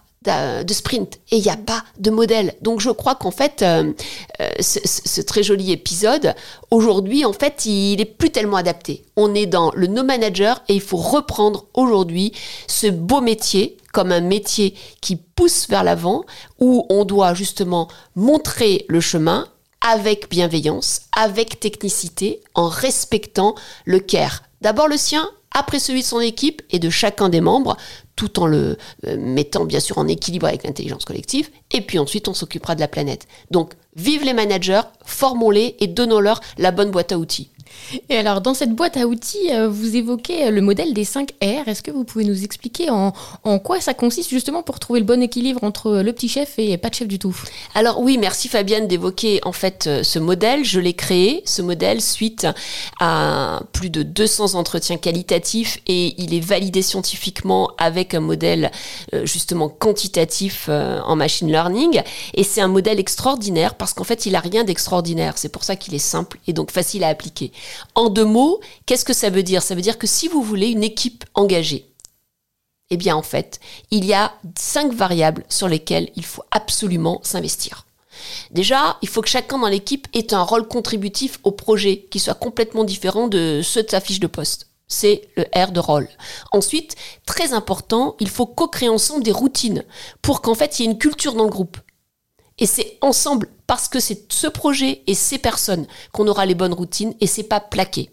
de 0.65 0.73
sprint 0.73 1.21
et 1.31 1.37
il 1.37 1.43
n'y 1.43 1.51
a 1.51 1.57
pas 1.57 1.85
de 1.99 2.11
modèle. 2.11 2.55
Donc 2.61 2.81
je 2.81 2.91
crois 2.91 3.15
qu'en 3.15 3.31
fait, 3.31 3.63
euh, 3.63 3.93
euh, 4.41 4.51
ce, 4.61 5.21
très 5.21 5.43
joli 5.43 5.73
épisode, 5.73 6.35
aujourd'hui, 6.71 7.25
en 7.25 7.33
fait, 7.33 7.67
il 7.67 8.01
est 8.01 8.07
plus 8.07 8.31
tellement 8.31 8.57
adapté. 8.57 9.05
On 9.17 9.35
est 9.35 9.47
dans 9.47 9.71
le 9.75 9.87
no 9.87 10.03
manager 10.03 10.63
et 10.69 10.75
il 10.75 10.81
faut 10.81 10.97
reprendre 10.97 11.67
aujourd'hui 11.75 12.33
ce 12.67 12.89
beau 12.89 13.21
métier 13.21 13.77
comme 13.97 14.13
un 14.13 14.21
métier 14.21 14.75
qui 15.01 15.17
pousse 15.17 15.71
vers 15.71 15.83
l'avant, 15.83 16.27
où 16.59 16.85
on 16.91 17.07
doit 17.07 17.33
justement 17.33 17.89
montrer 18.15 18.85
le 18.89 19.01
chemin 19.01 19.49
avec 19.81 20.29
bienveillance, 20.29 21.01
avec 21.17 21.61
technicité, 21.61 22.43
en 22.55 22.69
respectant 22.69 23.55
le 23.87 23.99
care. 23.99 24.43
D'abord 24.61 24.87
le 24.87 24.99
sien, 24.99 25.31
après 25.51 25.79
celui 25.79 26.03
de 26.03 26.07
son 26.07 26.21
équipe 26.21 26.61
et 26.69 26.79
de 26.79 26.91
chacun 26.91 27.31
des 27.31 27.41
membres, 27.41 27.79
tout 28.17 28.39
en 28.39 28.47
le 28.47 28.77
euh, 29.07 29.17
mettant 29.19 29.65
bien 29.65 29.81
sûr 29.81 29.97
en 29.97 30.09
équilibre 30.09 30.47
avec 30.47 30.65
l'intelligence 30.65 31.07
collective, 31.07 31.49
et 31.71 31.81
puis 31.81 31.99
ensuite 31.99 32.29
on 32.29 32.35
s'occupera 32.35 32.75
de 32.75 32.81
la 32.81 32.89
planète. 32.89 33.27
Donc 33.51 33.73
vive 33.95 34.25
les 34.25 34.35
managers, 34.35 34.83
formons-les 35.07 35.75
et 35.81 35.87
donnons-leur 35.87 36.43
la 36.59 36.71
bonne 36.71 36.91
boîte 36.91 37.13
à 37.13 37.19
outils. 37.19 37.49
Et 38.09 38.17
alors, 38.17 38.41
dans 38.41 38.55
cette 38.55 38.73
boîte 38.73 38.97
à 38.97 39.07
outils, 39.07 39.53
euh, 39.53 39.69
vous 39.69 39.97
évoquez 39.97 40.47
euh, 40.47 40.51
le 40.51 40.61
modèle 40.61 40.93
des 40.95 41.05
5 41.05 41.31
R. 41.43 41.69
Est-ce 41.69 41.83
que 41.83 41.91
vous 41.91 42.05
pouvez 42.05 42.25
nous 42.25 42.45
expliquer 42.45 42.91
en, 42.91 43.13
quoi 43.59 43.81
ça 43.81 43.95
consiste 43.95 44.31
justement 44.31 44.63
pour 44.63 44.81
trouver 44.81 45.01
le 45.01 45.07
bon 45.07 45.23
équilibre 45.23 45.63
entre 45.65 46.01
le 46.01 46.13
petit 46.13 46.29
chef 46.29 46.59
et 46.59 46.77
pas 46.77 46.91
de 46.91 46.95
chef 46.95 47.09
du 47.09 47.19
tout? 47.19 47.37
Alors 47.75 48.01
oui, 48.01 48.19
merci 48.19 48.49
Fabienne 48.49 48.87
d'évoquer 48.87 49.41
en 49.45 49.53
fait 49.53 49.87
euh, 49.87 50.03
ce 50.03 50.19
modèle. 50.19 50.65
Je 50.65 50.81
l'ai 50.81 50.95
créé, 50.95 51.43
ce 51.45 51.63
modèle, 51.63 52.01
suite 52.01 52.47
à 53.01 53.61
plus 53.73 53.91
de 53.91 54.03
200 54.03 54.55
entretiens 54.55 54.97
qualitatifs 54.97 55.79
et 55.87 56.15
il 56.19 56.35
est 56.35 56.41
validé 56.41 56.83
scientifiquement 56.83 57.71
avec 57.79 58.15
un 58.15 58.21
modèle 58.21 58.71
justement 59.25 59.69
quantitatif 59.69 60.69
en 60.69 61.17
machine 61.17 61.49
learning. 61.49 62.03
Et 62.35 62.45
c'est 62.45 62.61
un 62.61 62.69
modèle 62.69 62.99
extraordinaire 62.99 63.75
parce 63.75 63.93
qu'en 63.93 64.05
fait, 64.05 64.27
il 64.27 64.35
a 64.35 64.41
rien 64.41 64.65
d'extraordinaire. 64.65 65.35
C'est 65.37 65.49
pour 65.49 65.65
ça 65.65 65.77
qu'il 65.77 65.95
est 65.95 65.99
simple 65.99 66.39
et 66.47 66.53
donc 66.53 66.71
facile 66.71 67.05
à 67.05 67.09
appliquer. 67.09 67.53
En 67.95 68.09
deux 68.09 68.25
mots, 68.25 68.61
qu'est-ce 68.87 69.05
que 69.05 69.13
ça 69.13 69.31
veut 69.31 69.43
dire? 69.43 69.63
Ça 69.63 69.75
veut 69.75 69.81
dire 69.81 69.99
que 69.99 70.07
si 70.07 70.29
vous 70.29 70.43
voulez 70.43 70.69
une 70.69 70.85
équipe 70.85 71.25
engagée, 71.35 71.91
eh 72.91 72.97
bien 72.97 73.17
en 73.17 73.23
fait, 73.23 73.61
il 73.91 74.05
y 74.05 74.15
a 74.15 74.33
cinq 74.57 74.93
variables 74.93 75.45
sur 75.49 75.69
lesquelles 75.69 76.11
il 76.17 76.25
faut 76.25 76.45
absolument 76.51 77.21
s'investir. 77.23 77.87
Déjà, 78.51 78.97
il 79.03 79.09
faut 79.09 79.23
que 79.23 79.29
chacun 79.29 79.59
dans 79.59 79.69
l'équipe 79.69 80.09
ait 80.15 80.33
un 80.33 80.43
rôle 80.43 80.69
contributif 80.69 81.39
au 81.45 81.53
projet 81.53 82.07
qui 82.11 82.19
soit 82.19 82.35
complètement 82.35 82.85
différent 82.85 83.29
de 83.29 83.61
ceux 83.63 83.83
de 83.83 83.91
sa 83.91 84.01
fiche 84.01 84.21
de 84.21 84.27
poste. 84.27 84.69
C'est 84.89 85.29
le 85.37 85.45
R 85.55 85.73
de 85.73 85.81
rôle. 85.81 86.09
Ensuite, 86.53 86.95
très 87.27 87.53
important, 87.53 88.15
il 88.21 88.29
faut 88.29 88.47
co-créer 88.47 88.89
ensemble 88.89 89.25
des 89.25 89.33
routines 89.33 89.85
pour 90.23 90.43
qu'en 90.43 90.55
fait 90.55 90.79
il 90.79 90.83
y 90.83 90.87
ait 90.87 90.91
une 90.93 90.99
culture 90.99 91.35
dans 91.35 91.45
le 91.45 91.51
groupe. 91.51 91.77
Et 92.59 92.67
c'est 92.67 92.99
ensemble 93.01 93.51
parce 93.67 93.89
que 93.89 94.01
c'est 94.01 94.33
ce 94.33 94.47
projet 94.47 95.03
et 95.07 95.15
ces 95.15 95.39
personnes 95.39 95.87
qu'on 96.13 96.29
aura 96.29 96.47
les 96.47 96.55
bonnes 96.55 96.73
routines 96.73 97.15
et 97.21 97.27
c'est 97.27 97.43
pas 97.43 97.61
plaqué. 97.61 98.11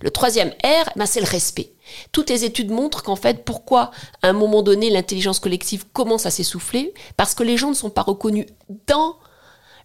Le 0.00 0.10
troisième 0.10 0.50
R, 0.64 0.90
ben 0.96 1.06
c'est 1.06 1.20
le 1.20 1.26
respect. 1.26 1.72
Toutes 2.12 2.30
les 2.30 2.44
études 2.44 2.70
montrent 2.70 3.02
qu'en 3.02 3.16
fait, 3.16 3.44
pourquoi 3.44 3.90
à 4.22 4.28
un 4.28 4.32
moment 4.32 4.62
donné 4.62 4.90
l'intelligence 4.90 5.40
collective 5.40 5.86
commence 5.92 6.26
à 6.26 6.30
s'essouffler? 6.30 6.92
Parce 7.16 7.34
que 7.34 7.42
les 7.42 7.56
gens 7.56 7.68
ne 7.68 7.74
sont 7.74 7.90
pas 7.90 8.02
reconnus 8.02 8.46
dans 8.86 9.16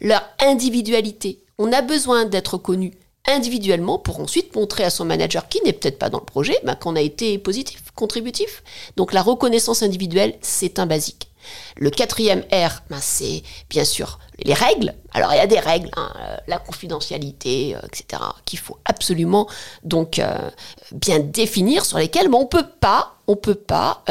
leur 0.02 0.24
individualité. 0.40 1.44
On 1.58 1.72
a 1.72 1.82
besoin 1.82 2.26
d'être 2.26 2.56
reconnus 2.56 2.94
individuellement 3.28 4.00
pour 4.00 4.20
ensuite 4.20 4.56
montrer 4.56 4.84
à 4.84 4.90
son 4.90 5.06
manager 5.06 5.48
qui 5.48 5.62
n'est 5.64 5.74
peut-être 5.74 6.00
pas 6.00 6.10
dans 6.10 6.20
le 6.20 6.26
projet 6.26 6.58
ben, 6.64 6.76
qu'on 6.76 6.96
a 6.96 7.02
été 7.02 7.38
positif, 7.38 7.84
contributif. 7.96 8.64
Donc 8.98 9.14
la 9.14 9.22
reconnaissance 9.22 9.84
individuelle, 9.84 10.38
c'est 10.42 10.80
un 10.80 10.86
basique. 10.86 11.30
Le 11.76 11.90
quatrième 11.90 12.42
R, 12.52 12.82
ben, 12.90 13.00
c'est 13.00 13.44
bien 13.70 13.86
sûr 13.86 14.20
les 14.40 14.54
règles. 14.54 14.94
Alors 15.12 15.34
il 15.34 15.38
y 15.38 15.40
a 15.40 15.48
des 15.48 15.60
règles, 15.60 15.90
hein, 15.96 16.12
euh, 16.20 16.38
la 16.48 16.58
confidentialité, 16.58 17.76
euh, 17.76 17.80
etc., 17.86 18.22
qu'il 18.46 18.60
faut 18.60 18.78
absolument 18.86 19.48
donc 19.84 20.20
euh, 20.20 20.50
bien 20.92 21.20
définir 21.20 21.86
sur 21.86 21.98
lesquelles 21.98 22.30
mais 22.30 22.38
on 22.38 22.46
peut 22.46 22.68
pas, 22.80 23.16
on 23.28 23.36
peut 23.36 23.56
pas 23.56 24.04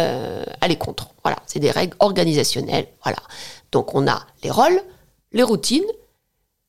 aller 0.60 0.76
contre. 0.76 1.08
Voilà, 1.22 1.38
c'est 1.46 1.58
des 1.58 1.70
règles 1.70 1.96
organisationnelles. 1.98 2.86
Voilà. 3.02 3.18
Donc 3.72 3.94
on 3.94 4.06
a 4.06 4.26
les 4.42 4.50
rôles, 4.50 4.80
les 5.32 5.42
routines, 5.42 5.84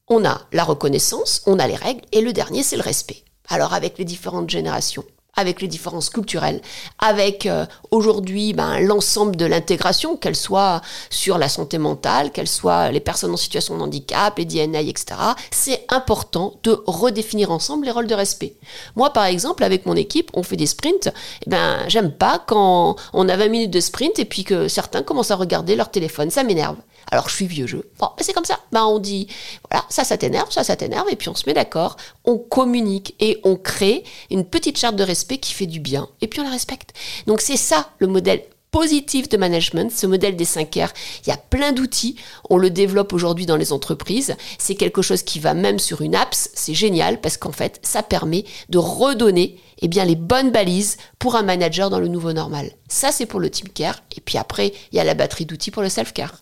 on 0.08 0.26
a 0.26 0.42
la 0.52 0.64
reconnaissance, 0.64 1.42
on 1.46 1.60
a 1.60 1.68
les 1.68 1.76
règles, 1.76 2.02
et 2.12 2.22
le 2.22 2.34
dernier 2.34 2.64
c'est 2.64 2.76
le 2.76 2.84
respect. 2.84 3.24
Alors 3.50 3.74
avec 3.74 3.98
les 3.98 4.06
différentes 4.06 4.50
générations, 4.50 5.04
avec 5.36 5.62
les 5.62 5.68
différences 5.68 6.10
culturelles, 6.10 6.62
avec 7.00 7.46
euh, 7.46 7.66
aujourd'hui 7.92 8.54
ben, 8.54 8.80
l'ensemble 8.80 9.36
de 9.36 9.46
l'intégration, 9.46 10.16
qu'elle 10.16 10.36
soit 10.36 10.82
sur 11.10 11.38
la 11.38 11.50
santé 11.50 11.78
mentale, 11.78 12.32
qu'elle 12.32 12.48
soit 12.48 12.92
les 12.92 13.00
personnes 13.00 13.32
en 13.32 13.38
situation 13.38 13.78
de 13.78 13.82
handicap, 13.82 14.38
les 14.38 14.46
DNA, 14.46 14.82
etc. 14.82 15.06
C'est 15.52 15.86
important 15.90 16.56
de 16.64 16.82
redéfinir 16.86 17.52
ensemble 17.52 17.86
les 17.86 17.92
rôles 17.92 18.08
de 18.08 18.16
respect. 18.16 18.56
Moi, 18.96 19.12
par 19.12 19.26
exemple, 19.26 19.64
avec 19.64 19.86
mon 19.86 19.96
équipe, 19.96 20.30
on 20.34 20.44
fait 20.44 20.58
des 20.58 20.68
sprints. 20.68 21.12
Eh 21.46 21.50
ben, 21.50 21.80
j'aime 21.88 22.12
pas 22.12 22.44
quand 22.46 22.96
on 23.14 23.30
a 23.30 23.36
20 23.36 23.48
minutes 23.50 23.72
de 23.72 23.80
sprint 23.80 24.20
et 24.20 24.26
puis 24.26 24.44
que 24.44 24.68
certains 24.68 25.04
commencent 25.04 25.32
à 25.32 25.36
regarder 25.36 25.76
leur 25.76 25.90
téléphone. 25.90 26.30
Ça 26.30 26.44
m'énerve. 26.44 26.78
Alors 27.12 27.30
je 27.30 27.36
suis 27.36 27.48
vieux 27.48 27.68
jeu. 27.68 27.90
Bon, 28.00 28.10
c'est 28.20 28.34
comme 28.34 28.46
ça. 28.46 28.60
Ben, 28.72 28.84
on 28.86 29.00
dit, 29.00 29.28
voilà, 29.70 29.86
ça, 29.90 30.04
ça 30.04 30.18
t'énerve, 30.18 30.52
ça, 30.52 30.64
ça 30.64 30.76
t'énerve, 30.76 31.08
et 31.10 31.16
puis 31.16 31.30
on 31.30 31.36
se 31.36 31.44
met 31.48 31.54
d'accord, 31.54 31.98
on 32.26 32.38
communique 32.38 33.16
et 33.20 33.40
on 33.44 33.56
crée 33.56 34.04
une 34.30 34.46
petite 34.46 34.78
charte 34.78 34.96
de 34.96 35.04
respect 35.04 35.38
qui 35.38 35.54
fait 35.54 35.66
du 35.66 35.80
bien, 35.80 36.10
et 36.22 36.28
puis 36.28 36.40
on 36.40 36.44
la 36.44 36.50
respecte. 36.50 36.94
Donc 37.28 37.42
c'est 37.42 37.58
ça 37.58 37.90
le 38.00 38.08
modèle 38.08 38.44
positif 38.74 39.30
de 39.30 39.38
management, 39.38 39.92
ce 39.92 40.08
modèle 40.08 40.36
des 40.36 40.46
5 40.46 40.68
R. 40.76 40.90
Il 41.24 41.30
y 41.30 41.32
a 41.32 41.38
plein 41.38 41.72
d'outils, 41.72 42.16
on 42.50 42.58
le 42.58 42.72
développe 42.72 43.14
aujourd'hui 43.14 43.46
dans 43.46 43.56
les 43.56 43.72
entreprises. 43.72 44.36
C'est 44.58 44.74
quelque 44.74 45.04
chose 45.04 45.22
qui 45.22 45.40
va 45.40 45.54
même 45.54 45.78
sur 45.78 46.02
une 46.02 46.16
apps, 46.16 46.50
c'est 46.56 46.74
génial 46.74 47.22
parce 47.22 47.38
qu'en 47.38 47.52
fait, 47.52 47.80
ça 47.84 48.02
permet 48.02 48.46
de 48.70 48.80
redonner 48.80 49.60
eh 49.84 49.88
bien, 49.88 50.06
les 50.06 50.16
bonnes 50.16 50.50
balises 50.50 50.98
pour 51.20 51.36
un 51.36 51.44
manager 51.44 51.92
dans 51.92 52.00
le 52.00 52.08
nouveau 52.08 52.34
normal. 52.34 52.72
Ça, 52.88 53.12
c'est 53.12 53.28
pour 53.28 53.40
le 53.40 53.52
team 53.52 53.70
care. 53.70 54.02
Et 54.18 54.22
puis 54.22 54.40
après, 54.40 54.74
il 54.92 54.96
y 54.96 55.00
a 55.00 55.04
la 55.04 55.14
batterie 55.14 55.46
d'outils 55.46 55.72
pour 55.72 55.84
le 55.84 55.90
self-care. 55.90 56.34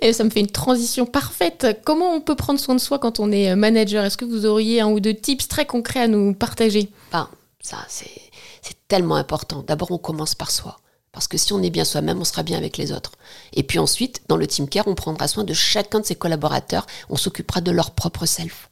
Et 0.00 0.12
ça 0.12 0.24
me 0.24 0.30
fait 0.30 0.40
une 0.40 0.50
transition 0.50 1.06
parfaite. 1.06 1.80
Comment 1.84 2.12
on 2.14 2.20
peut 2.20 2.34
prendre 2.36 2.58
soin 2.58 2.74
de 2.74 2.80
soi 2.80 2.98
quand 2.98 3.20
on 3.20 3.30
est 3.30 3.54
manager? 3.56 4.04
Est-ce 4.04 4.16
que 4.16 4.24
vous 4.24 4.46
auriez 4.46 4.80
un 4.80 4.88
ou 4.88 5.00
deux 5.00 5.14
tips 5.14 5.48
très 5.48 5.66
concrets 5.66 6.00
à 6.00 6.08
nous 6.08 6.34
partager? 6.34 6.90
Ben, 7.12 7.28
Ça, 7.60 7.78
c'est 7.88 8.08
tellement 8.88 9.16
important. 9.16 9.64
D'abord, 9.66 9.90
on 9.90 9.98
commence 9.98 10.34
par 10.34 10.50
soi. 10.50 10.78
Parce 11.12 11.28
que 11.28 11.36
si 11.36 11.52
on 11.52 11.62
est 11.62 11.70
bien 11.70 11.84
soi-même, 11.84 12.20
on 12.20 12.24
sera 12.24 12.42
bien 12.42 12.56
avec 12.56 12.78
les 12.78 12.90
autres. 12.90 13.12
Et 13.52 13.62
puis 13.62 13.78
ensuite, 13.78 14.22
dans 14.28 14.36
le 14.36 14.46
team 14.46 14.68
care, 14.68 14.88
on 14.88 14.94
prendra 14.94 15.28
soin 15.28 15.44
de 15.44 15.52
chacun 15.52 16.00
de 16.00 16.06
ses 16.06 16.14
collaborateurs. 16.14 16.86
On 17.10 17.16
s'occupera 17.16 17.60
de 17.60 17.70
leur 17.70 17.90
propre 17.90 18.24
self. 18.24 18.70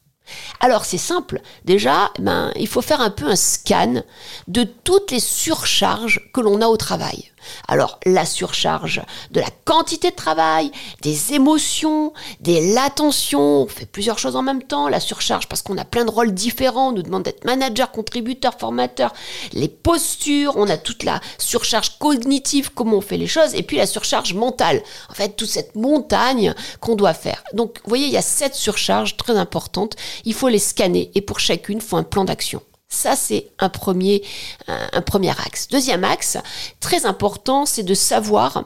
Alors 0.61 0.85
c'est 0.85 0.99
simple, 0.99 1.41
déjà, 1.65 2.11
ben, 2.19 2.53
il 2.57 2.69
faut 2.69 2.83
faire 2.83 3.01
un 3.01 3.11
peu 3.11 3.27
un 3.27 3.37
scan 3.37 4.03
de 4.47 4.63
toutes 4.63 5.11
les 5.11 5.21
surcharges 5.21 6.31
que 6.33 6.41
l'on 6.41 6.61
a 6.61 6.67
au 6.69 6.77
travail. 6.77 7.30
Alors 7.69 7.99
la 8.07 8.25
surcharge 8.25 9.03
de 9.31 9.41
la 9.41 9.49
quantité 9.65 10.11
de 10.11 10.17
travail, 10.17 10.71
des 11.03 11.35
émotions, 11.35 12.13
des 12.41 12.73
l'attention, 12.75 13.63
on 13.63 13.67
fait 13.67 13.87
plusieurs 13.87 14.19
choses 14.19 14.37
en 14.37 14.43
même 14.43 14.63
temps, 14.63 14.89
la 14.89 15.01
surcharge 15.01 15.47
parce 15.47 15.63
qu'on 15.63 15.79
a 15.79 15.85
plein 15.85 16.05
de 16.05 16.11
rôles 16.11 16.33
différents, 16.33 16.89
on 16.89 16.93
nous 16.93 17.03
demande 17.03 17.23
d'être 17.23 17.45
manager, 17.45 17.91
contributeur, 17.91 18.55
formateur, 18.59 19.13
les 19.53 19.69
postures, 19.69 20.55
on 20.57 20.69
a 20.69 20.77
toute 20.77 21.03
la 21.03 21.21
surcharge 21.39 21.99
cognitive, 21.99 22.71
comment 22.75 22.99
on 22.99 23.01
fait 23.01 23.17
les 23.17 23.27
choses, 23.27 23.55
et 23.55 23.63
puis 23.63 23.77
la 23.77 23.87
surcharge 23.87 24.35
mentale. 24.35 24.83
En 25.09 25.15
fait, 25.15 25.37
toute 25.37 25.49
cette 25.49 25.75
montagne 25.75 26.55
qu'on 26.81 26.97
doit 26.97 27.15
faire. 27.15 27.43
Donc, 27.53 27.79
vous 27.85 27.89
voyez, 27.89 28.07
il 28.07 28.13
y 28.13 28.17
a 28.17 28.23
sept 28.23 28.55
surcharges 28.55 29.17
très 29.17 29.37
importantes, 29.37 29.97
il 30.25 30.35
faut 30.35 30.49
les 30.49 30.59
scanner, 30.59 31.11
et 31.15 31.21
pour 31.21 31.41
chacune, 31.41 31.79
il 31.79 31.85
faut 31.85 31.97
un 31.97 32.03
plan 32.03 32.25
d'action. 32.25 32.63
Ça, 32.91 33.17
c'est 33.17 33.53
un 33.59 33.69
premier, 33.69 34.23
un 34.67 35.01
premier 35.01 35.31
axe. 35.31 35.69
Deuxième 35.69 36.05
axe, 36.05 36.37
très 36.81 37.07
important, 37.07 37.65
c'est 37.65 37.85
de 37.85 37.95
savoir 37.95 38.65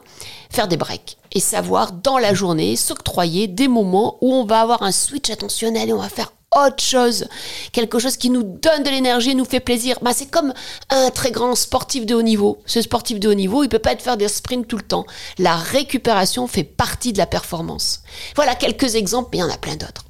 faire 0.49 0.67
des 0.67 0.77
breaks 0.77 1.17
et 1.31 1.39
savoir 1.39 1.91
dans 1.91 2.17
la 2.17 2.33
journée 2.33 2.75
s'octroyer 2.75 3.47
des 3.47 3.67
moments 3.67 4.17
où 4.21 4.33
on 4.33 4.45
va 4.45 4.61
avoir 4.61 4.81
un 4.83 4.91
switch 4.91 5.29
attentionnel 5.29 5.89
et 5.89 5.93
on 5.93 5.99
va 5.99 6.09
faire 6.09 6.31
autre 6.55 6.81
chose, 6.81 7.27
quelque 7.71 7.99
chose 7.99 8.17
qui 8.17 8.29
nous 8.29 8.43
donne 8.43 8.83
de 8.83 8.89
l'énergie 8.89 9.35
nous 9.35 9.45
fait 9.45 9.59
plaisir. 9.59 9.97
Bah, 10.01 10.11
c'est 10.13 10.29
comme 10.29 10.53
un 10.89 11.09
très 11.11 11.31
grand 11.31 11.53
sportif 11.55 12.05
de 12.05 12.15
haut 12.15 12.21
niveau. 12.21 12.61
Ce 12.65 12.81
sportif 12.81 13.19
de 13.19 13.29
haut 13.29 13.33
niveau, 13.33 13.63
il 13.63 13.69
peut 13.69 13.79
pas 13.79 13.91
être 13.91 14.01
faire 14.01 14.17
des 14.17 14.27
sprints 14.27 14.67
tout 14.67 14.77
le 14.77 14.83
temps. 14.83 15.05
La 15.37 15.55
récupération 15.55 16.47
fait 16.47 16.63
partie 16.63 17.13
de 17.13 17.17
la 17.17 17.27
performance. 17.27 18.01
Voilà 18.35 18.55
quelques 18.55 18.95
exemples, 18.95 19.29
mais 19.33 19.39
il 19.39 19.41
y 19.41 19.43
en 19.43 19.49
a 19.49 19.57
plein 19.57 19.75
d'autres. 19.75 20.05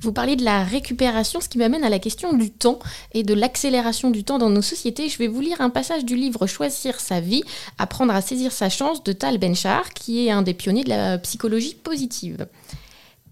Vous 0.00 0.12
parliez 0.12 0.36
de 0.36 0.44
la 0.44 0.62
récupération, 0.62 1.40
ce 1.40 1.48
qui 1.48 1.58
m'amène 1.58 1.82
à 1.82 1.88
la 1.88 1.98
question 1.98 2.32
du 2.32 2.52
temps 2.52 2.78
et 3.14 3.24
de 3.24 3.34
l'accélération 3.34 4.10
du 4.10 4.22
temps 4.22 4.38
dans 4.38 4.48
nos 4.48 4.62
sociétés. 4.62 5.08
Je 5.08 5.18
vais 5.18 5.26
vous 5.26 5.40
lire 5.40 5.60
un 5.60 5.70
passage 5.70 6.04
du 6.04 6.14
livre 6.14 6.46
Choisir 6.46 7.00
sa 7.00 7.20
vie, 7.20 7.42
apprendre 7.78 8.14
à 8.14 8.20
saisir 8.20 8.52
sa 8.52 8.68
chance 8.68 9.02
de 9.02 9.12
Tal 9.12 9.38
Benchar, 9.38 9.92
qui 9.94 10.24
est 10.24 10.30
un 10.30 10.42
des 10.42 10.54
pionniers 10.54 10.84
de 10.84 10.88
la 10.90 11.18
psychologie 11.18 11.74
positive. 11.74 12.46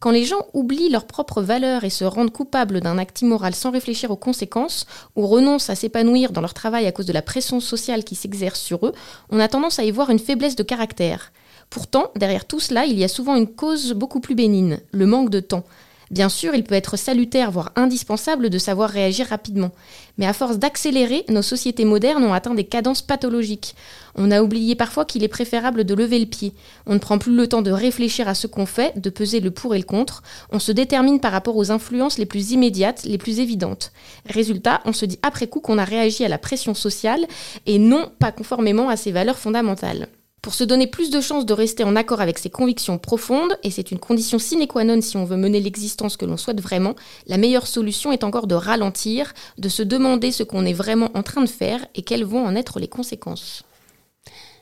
Quand 0.01 0.11
les 0.11 0.25
gens 0.25 0.45
oublient 0.55 0.91
leurs 0.91 1.07
propres 1.07 1.41
valeurs 1.41 1.85
et 1.85 1.91
se 1.91 2.05
rendent 2.05 2.33
coupables 2.33 2.81
d'un 2.81 2.99
acte 2.99 3.23
immoral 3.23 3.55
sans 3.55 3.71
réfléchir 3.71 4.11
aux 4.11 4.17
conséquences, 4.17 4.87
ou 5.15 5.25
renoncent 5.29 5.71
à 5.71 5.77
s'épanouir 5.77 6.33
dans 6.33 6.41
leur 6.41 6.53
travail 6.53 6.87
à 6.87 6.93
cause 6.93 7.07
de 7.07 7.13
la 7.13 7.23
pression 7.23 7.61
sociale 7.61 8.03
qui 8.03 8.17
s'exerce 8.17 8.61
sur 8.61 8.87
eux, 8.87 8.93
on 9.31 9.39
a 9.39 9.47
tendance 9.47 9.79
à 9.79 9.85
y 9.85 9.93
voir 9.93 10.11
une 10.11 10.19
faiblesse 10.19 10.57
de 10.57 10.65
caractère. 10.65 11.33
Pourtant, 11.71 12.11
derrière 12.17 12.45
tout 12.45 12.61
cela, 12.61 12.87
il 12.87 12.99
y 12.99 13.05
a 13.05 13.09
souvent 13.09 13.37
une 13.37 13.47
cause 13.47 13.93
beaucoup 13.93 14.21
plus 14.21 14.35
bénigne, 14.35 14.81
le 14.91 15.07
manque 15.07 15.31
de 15.31 15.41
temps. 15.41 15.65
Bien 16.11 16.29
sûr, 16.29 16.55
il 16.55 16.63
peut 16.63 16.77
être 16.77 16.97
salutaire, 16.97 17.51
voire 17.51 17.73
indispensable 17.75 18.49
de 18.49 18.59
savoir 18.59 18.91
réagir 18.91 19.27
rapidement. 19.27 19.73
Mais 20.19 20.27
à 20.27 20.33
force 20.33 20.59
d'accélérer, 20.59 21.25
nos 21.29 21.43
sociétés 21.43 21.85
modernes 21.85 22.23
ont 22.23 22.33
atteint 22.33 22.55
des 22.55 22.65
cadences 22.65 23.03
pathologiques. 23.03 23.75
On 24.15 24.31
a 24.31 24.41
oublié 24.41 24.77
parfois 24.77 25.05
qu'il 25.05 25.25
est 25.25 25.29
préférable 25.29 25.85
de 25.85 25.95
lever 25.95 26.21
le 26.21 26.27
pied. 26.27 26.53
On 26.87 26.95
ne 26.95 27.01
prend 27.01 27.19
plus 27.19 27.35
le 27.35 27.49
temps 27.49 27.61
de 27.61 27.73
réfléchir 27.73 28.29
à 28.29 28.35
ce 28.35 28.47
qu'on 28.47 28.67
fait, 28.67 28.97
de 28.99 29.11
peser 29.11 29.41
le 29.41 29.51
pour 29.51 29.75
et 29.75 29.79
le 29.79 29.85
contre. 29.85 30.23
On 30.53 30.61
se 30.61 30.71
détermine 30.71 31.19
par 31.19 31.33
rapport 31.33 31.57
aux 31.57 31.73
influences 31.73 32.19
les 32.19 32.27
plus 32.27 32.53
immédiates, 32.53 33.03
les 33.05 33.19
plus 33.19 33.41
évidentes. 33.41 33.91
Résultat, 34.27 34.83
on 34.85 34.93
se 34.93 35.07
dit 35.07 35.19
après 35.23 35.49
coup 35.49 35.61
qu'on 35.61 35.79
a 35.79 35.85
réagi 35.85 36.25
à 36.25 36.29
la 36.29 36.39
pression 36.39 36.75
sociale 36.75 37.27
et 37.67 37.79
non 37.79 38.11
pas 38.21 38.31
conformément 38.31 38.89
à 38.89 38.97
ses 38.97 39.11
valeurs 39.11 39.39
fondamentales. 39.39 40.07
Pour 40.47 40.55
se 40.55 40.63
donner 40.63 40.87
plus 40.87 41.11
de 41.11 41.21
chances 41.21 41.45
de 41.45 41.53
rester 41.53 41.83
en 41.83 41.97
accord 41.97 42.21
avec 42.21 42.39
ses 42.39 42.51
convictions 42.51 42.99
profondes, 42.99 43.59
et 43.65 43.73
c'est 43.73 43.91
une 43.91 43.99
condition 43.99 44.39
sine 44.39 44.69
qua 44.69 44.85
non 44.85 45.01
si 45.01 45.17
on 45.17 45.25
veut 45.25 45.37
mener 45.37 45.59
l'existence 45.59 46.17
que 46.17 46.25
l'on 46.25 46.37
souhaite 46.37 46.61
vraiment, 46.61 46.95
la 47.27 47.37
meilleure 47.37 47.67
solution 47.67 48.13
est 48.13 48.23
encore 48.23 48.47
de 48.47 48.55
ralentir, 48.55 49.35
de 49.59 49.69
se 49.69 49.83
demander 49.83 50.31
ce 50.31 50.45
qu'on 50.45 50.65
est 50.65 50.73
vraiment 50.73 51.11
en 51.15 51.25
train 51.25 51.41
de 51.41 51.49
faire 51.49 51.85
et 51.97 52.03
quelles 52.03 52.25
vont 52.25 52.47
en 52.47 52.55
être 52.55 52.79
les 52.79 52.87
conséquences. 52.87 53.65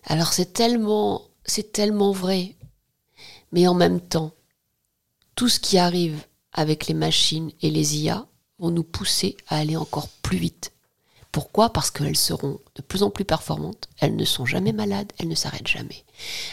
Alors 0.05 0.33
c'est 0.33 0.55
tellement, 0.55 1.21
c'est 1.45 1.71
tellement 1.73 2.13
vrai. 2.13 2.55
Mais 3.53 3.67
en 3.67 3.75
même 3.75 4.01
temps, 4.01 4.33
tout 5.35 5.51
ce 5.51 5.61
qui 5.61 5.77
arrive 5.77 6.19
avec 6.55 6.87
les 6.87 6.95
machines 6.95 7.51
et 7.61 7.69
les 7.69 7.99
IA 7.99 8.27
vont 8.59 8.71
nous 8.71 8.85
pousser 8.85 9.37
à 9.49 9.59
aller 9.59 9.77
encore 9.77 10.09
plus 10.23 10.39
vite. 10.39 10.74
Pourquoi? 11.35 11.71
Parce 11.71 11.91
qu'elles 11.91 12.17
seront 12.17 12.61
de 12.77 12.83
plus 12.83 13.03
en 13.03 13.11
plus 13.11 13.25
performantes, 13.25 13.89
elles 13.99 14.15
ne 14.15 14.25
sont 14.25 14.47
jamais 14.47 14.73
malades, 14.73 15.13
elles 15.19 15.27
ne 15.27 15.35
s'arrêtent 15.35 15.67
jamais. 15.67 16.05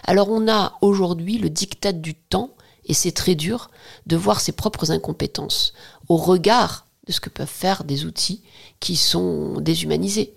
Alors 0.05 0.29
on 0.31 0.47
a 0.47 0.79
aujourd'hui 0.81 1.37
le 1.37 1.51
diktat 1.51 1.91
du 1.91 2.15
temps, 2.15 2.55
et 2.85 2.95
c'est 2.95 3.11
très 3.11 3.35
dur 3.35 3.69
de 4.07 4.15
voir 4.15 4.41
ses 4.41 4.53
propres 4.53 4.89
incompétences 4.89 5.73
au 6.09 6.17
regard 6.17 6.87
de 7.05 7.11
ce 7.11 7.19
que 7.19 7.29
peuvent 7.29 7.47
faire 7.47 7.83
des 7.83 8.05
outils 8.05 8.41
qui 8.79 8.95
sont 8.95 9.61
déshumanisés. 9.61 10.33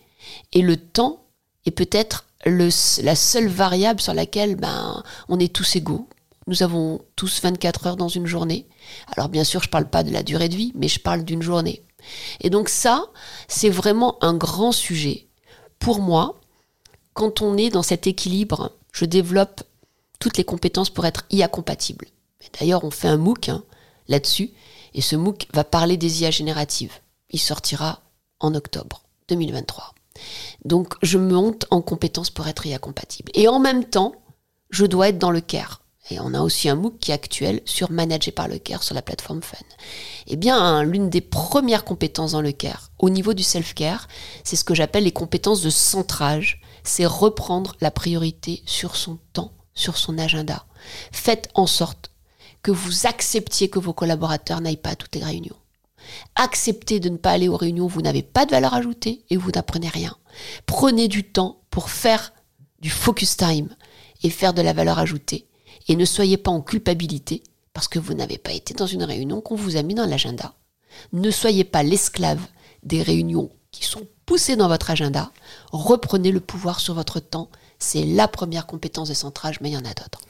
Et 0.52 0.60
le 0.60 0.76
temps 0.76 1.24
est 1.64 1.70
peut-être 1.70 2.26
la 2.44 3.16
seule 3.16 3.48
variable 3.48 4.02
sur 4.02 4.12
laquelle 4.12 4.56
ben, 4.56 5.02
on 5.30 5.40
est 5.40 5.54
tous 5.54 5.76
égaux. 5.76 6.06
Nous 6.48 6.62
avons 6.62 7.00
tous 7.16 7.40
24 7.40 7.86
heures 7.86 7.96
dans 7.96 8.08
une 8.08 8.26
journée. 8.26 8.66
Alors 9.16 9.30
bien 9.30 9.44
sûr, 9.44 9.62
je 9.62 9.68
ne 9.68 9.72
parle 9.72 9.88
pas 9.88 10.02
de 10.02 10.10
la 10.10 10.22
durée 10.22 10.50
de 10.50 10.56
vie, 10.56 10.72
mais 10.74 10.88
je 10.88 11.00
parle 11.00 11.24
d'une 11.24 11.40
journée. 11.40 11.82
Et 12.40 12.50
donc 12.50 12.68
ça, 12.68 13.06
c'est 13.48 13.70
vraiment 13.70 14.22
un 14.22 14.34
grand 14.34 14.72
sujet. 14.72 15.28
Pour 15.78 16.00
moi, 16.00 16.40
quand 17.12 17.42
on 17.42 17.56
est 17.56 17.70
dans 17.70 17.82
cet 17.82 18.06
équilibre, 18.06 18.72
je 18.92 19.04
développe 19.04 19.62
toutes 20.18 20.36
les 20.36 20.44
compétences 20.44 20.90
pour 20.90 21.06
être 21.06 21.24
IA 21.30 21.48
compatible. 21.48 22.06
D'ailleurs, 22.58 22.84
on 22.84 22.90
fait 22.90 23.08
un 23.08 23.16
MOOC 23.16 23.48
hein, 23.48 23.64
là-dessus, 24.08 24.50
et 24.94 25.00
ce 25.00 25.16
MOOC 25.16 25.46
va 25.52 25.64
parler 25.64 25.96
des 25.96 26.22
IA 26.22 26.30
génératives. 26.30 27.00
Il 27.30 27.40
sortira 27.40 28.02
en 28.40 28.54
octobre 28.54 29.02
2023. 29.28 29.94
Donc, 30.64 30.94
je 31.02 31.18
monte 31.18 31.66
en 31.70 31.82
compétences 31.82 32.30
pour 32.30 32.46
être 32.46 32.66
IA 32.66 32.78
compatible. 32.78 33.32
Et 33.34 33.48
en 33.48 33.58
même 33.58 33.84
temps, 33.84 34.14
je 34.70 34.86
dois 34.86 35.08
être 35.08 35.18
dans 35.18 35.30
le 35.30 35.40
care. 35.40 35.80
Et 36.10 36.20
on 36.20 36.34
a 36.34 36.40
aussi 36.40 36.68
un 36.68 36.74
MOOC 36.74 36.98
qui 36.98 37.10
est 37.10 37.14
actuel 37.14 37.62
sur 37.64 37.90
Manager 37.90 38.34
par 38.34 38.48
le 38.48 38.58
care 38.58 38.82
sur 38.82 38.94
la 38.94 39.00
plateforme 39.00 39.42
Fun. 39.42 39.56
Eh 40.26 40.36
bien, 40.36 40.82
l'une 40.82 41.08
des 41.08 41.22
premières 41.22 41.84
compétences 41.84 42.32
dans 42.32 42.42
le 42.42 42.52
care, 42.52 42.90
au 42.98 43.08
niveau 43.08 43.32
du 43.32 43.42
self-care, 43.42 44.06
c'est 44.42 44.56
ce 44.56 44.64
que 44.64 44.74
j'appelle 44.74 45.04
les 45.04 45.12
compétences 45.12 45.62
de 45.62 45.70
centrage. 45.70 46.60
C'est 46.82 47.06
reprendre 47.06 47.74
la 47.80 47.90
priorité 47.90 48.62
sur 48.66 48.96
son 48.96 49.18
temps, 49.32 49.52
sur 49.74 49.96
son 49.96 50.18
agenda. 50.18 50.66
Faites 51.10 51.48
en 51.54 51.66
sorte 51.66 52.10
que 52.62 52.70
vous 52.70 53.06
acceptiez 53.06 53.70
que 53.70 53.78
vos 53.78 53.94
collaborateurs 53.94 54.60
n'aillent 54.60 54.76
pas 54.76 54.90
à 54.90 54.96
toutes 54.96 55.14
les 55.14 55.24
réunions. 55.24 55.56
Acceptez 56.34 57.00
de 57.00 57.08
ne 57.08 57.16
pas 57.16 57.30
aller 57.30 57.48
aux 57.48 57.56
réunions 57.56 57.86
vous 57.86 58.02
n'avez 58.02 58.22
pas 58.22 58.44
de 58.44 58.50
valeur 58.50 58.74
ajoutée 58.74 59.24
et 59.30 59.38
vous 59.38 59.50
n'apprenez 59.50 59.88
rien. 59.88 60.14
Prenez 60.66 61.08
du 61.08 61.24
temps 61.24 61.62
pour 61.70 61.88
faire 61.88 62.34
du 62.80 62.90
focus 62.90 63.38
time 63.38 63.74
et 64.22 64.28
faire 64.28 64.52
de 64.52 64.60
la 64.60 64.74
valeur 64.74 64.98
ajoutée 64.98 65.46
et 65.88 65.96
ne 65.96 66.04
soyez 66.04 66.36
pas 66.36 66.50
en 66.50 66.60
culpabilité 66.60 67.42
parce 67.72 67.88
que 67.88 67.98
vous 67.98 68.14
n'avez 68.14 68.38
pas 68.38 68.52
été 68.52 68.74
dans 68.74 68.86
une 68.86 69.02
réunion 69.02 69.40
qu'on 69.40 69.56
vous 69.56 69.76
a 69.76 69.82
mis 69.82 69.94
dans 69.94 70.06
l'agenda. 70.06 70.54
Ne 71.12 71.30
soyez 71.30 71.64
pas 71.64 71.82
l'esclave 71.82 72.40
des 72.82 73.02
réunions 73.02 73.50
qui 73.72 73.84
sont 73.84 74.06
poussées 74.26 74.56
dans 74.56 74.68
votre 74.68 74.90
agenda. 74.90 75.32
Reprenez 75.72 76.30
le 76.30 76.40
pouvoir 76.40 76.80
sur 76.80 76.94
votre 76.94 77.20
temps. 77.20 77.48
C'est 77.78 78.04
la 78.04 78.28
première 78.28 78.66
compétence 78.66 79.08
de 79.08 79.14
centrage, 79.14 79.60
mais 79.60 79.70
il 79.70 79.74
y 79.74 79.76
en 79.76 79.80
a 79.80 79.94
d'autres. 79.94 80.20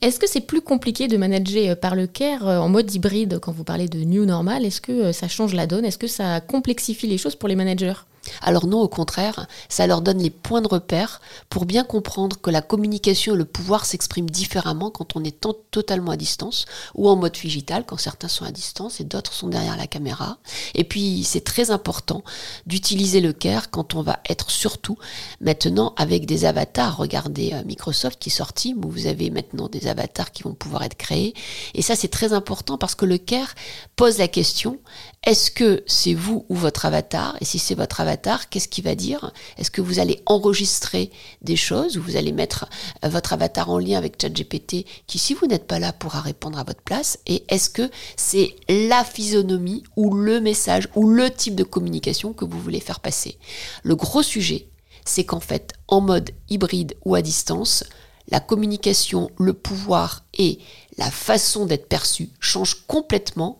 Est-ce 0.00 0.18
que 0.18 0.28
c'est 0.28 0.40
plus 0.40 0.60
compliqué 0.60 1.08
de 1.08 1.16
manager 1.16 1.70
euh, 1.70 1.74
par 1.74 1.94
le 1.94 2.06
care 2.06 2.46
euh, 2.46 2.58
en 2.58 2.68
mode 2.68 2.92
hybride 2.94 3.38
quand 3.40 3.52
vous 3.52 3.64
parlez 3.64 3.88
de 3.88 3.98
new 3.98 4.24
normal? 4.24 4.64
Est-ce 4.64 4.80
que 4.80 4.92
euh, 4.92 5.12
ça 5.12 5.28
change 5.28 5.54
la 5.54 5.66
donne? 5.66 5.84
Est-ce 5.84 5.98
que 5.98 6.06
ça 6.06 6.40
complexifie 6.40 7.06
les 7.06 7.18
choses 7.18 7.34
pour 7.34 7.48
les 7.48 7.56
managers? 7.56 7.94
Alors 8.42 8.66
non, 8.66 8.80
au 8.80 8.88
contraire, 8.88 9.46
ça 9.68 9.86
leur 9.86 10.00
donne 10.00 10.18
les 10.18 10.30
points 10.30 10.62
de 10.62 10.68
repère 10.68 11.20
pour 11.48 11.64
bien 11.64 11.84
comprendre 11.84 12.40
que 12.40 12.50
la 12.50 12.62
communication 12.62 13.34
et 13.34 13.38
le 13.38 13.44
pouvoir 13.44 13.84
s'expriment 13.84 14.30
différemment 14.30 14.90
quand 14.90 15.16
on 15.16 15.24
est 15.24 15.44
totalement 15.70 16.12
à 16.12 16.16
distance 16.16 16.66
ou 16.94 17.08
en 17.08 17.16
mode 17.16 17.32
digital 17.32 17.84
quand 17.86 17.96
certains 17.96 18.28
sont 18.28 18.44
à 18.44 18.50
distance 18.50 19.00
et 19.00 19.04
d'autres 19.04 19.32
sont 19.32 19.48
derrière 19.48 19.76
la 19.76 19.86
caméra. 19.86 20.38
Et 20.74 20.84
puis 20.84 21.24
c'est 21.24 21.44
très 21.44 21.70
important 21.70 22.22
d'utiliser 22.66 23.20
le 23.20 23.32
care 23.32 23.70
quand 23.70 23.94
on 23.94 24.02
va 24.02 24.20
être 24.28 24.50
surtout 24.50 24.98
maintenant 25.40 25.94
avec 25.96 26.26
des 26.26 26.44
avatars. 26.44 26.96
Regardez 26.96 27.52
euh, 27.52 27.64
Microsoft 27.64 28.18
qui 28.18 28.28
est 28.28 28.32
sorti, 28.32 28.74
où 28.74 28.88
vous 28.88 29.06
avez 29.06 29.30
maintenant 29.30 29.68
des 29.68 29.86
avatars 29.86 30.32
qui 30.32 30.42
vont 30.42 30.54
pouvoir 30.54 30.82
être 30.82 30.96
créés. 30.96 31.34
Et 31.74 31.82
ça 31.82 31.96
c'est 31.96 32.08
très 32.08 32.32
important 32.32 32.78
parce 32.78 32.94
que 32.94 33.04
le 33.04 33.18
care 33.18 33.54
pose 33.96 34.18
la 34.18 34.28
question, 34.28 34.78
est-ce 35.26 35.50
que 35.50 35.82
c'est 35.86 36.12
vous 36.12 36.44
ou 36.50 36.54
votre 36.54 36.84
avatar 36.84 37.36
Et 37.40 37.46
si 37.46 37.58
c'est 37.58 37.74
votre 37.74 38.02
avatar, 38.02 38.50
qu'est-ce 38.50 38.68
qu'il 38.68 38.84
va 38.84 38.94
dire 38.94 39.32
Est-ce 39.56 39.70
que 39.70 39.80
vous 39.80 39.98
allez 39.98 40.22
enregistrer 40.26 41.10
des 41.40 41.56
choses 41.56 41.96
ou 41.96 42.02
vous 42.02 42.16
allez 42.16 42.32
mettre 42.32 42.66
euh, 43.04 43.08
votre 43.08 43.32
avatar 43.32 43.70
en 43.70 43.78
lien 43.78 43.96
avec 43.96 44.20
ChatGPT 44.20 44.84
qui, 45.06 45.18
si 45.18 45.32
vous 45.32 45.46
n'êtes 45.46 45.66
pas 45.66 45.78
là, 45.78 45.94
pourra 45.94 46.20
répondre 46.20 46.58
à 46.58 46.64
votre 46.64 46.82
place 46.82 47.18
Et 47.26 47.42
est-ce 47.48 47.70
que 47.70 47.90
c'est 48.16 48.54
la 48.68 49.02
physionomie 49.02 49.82
ou 49.96 50.14
le 50.14 50.40
message 50.40 50.88
ou 50.94 51.08
le 51.08 51.30
type 51.30 51.54
de 51.54 51.64
communication 51.64 52.34
que 52.34 52.44
vous 52.44 52.60
voulez 52.60 52.80
faire 52.80 53.00
passer 53.00 53.38
Le 53.82 53.96
gros 53.96 54.22
sujet, 54.22 54.68
c'est 55.06 55.24
qu'en 55.24 55.40
fait, 55.40 55.72
en 55.88 56.02
mode 56.02 56.32
hybride 56.50 56.96
ou 57.06 57.14
à 57.14 57.22
distance, 57.22 57.84
la 58.28 58.40
communication, 58.40 59.30
le 59.38 59.54
pouvoir 59.54 60.24
et 60.36 60.58
la 60.98 61.10
façon 61.10 61.64
d'être 61.64 61.88
perçu 61.88 62.28
changent 62.40 62.84
complètement 62.86 63.58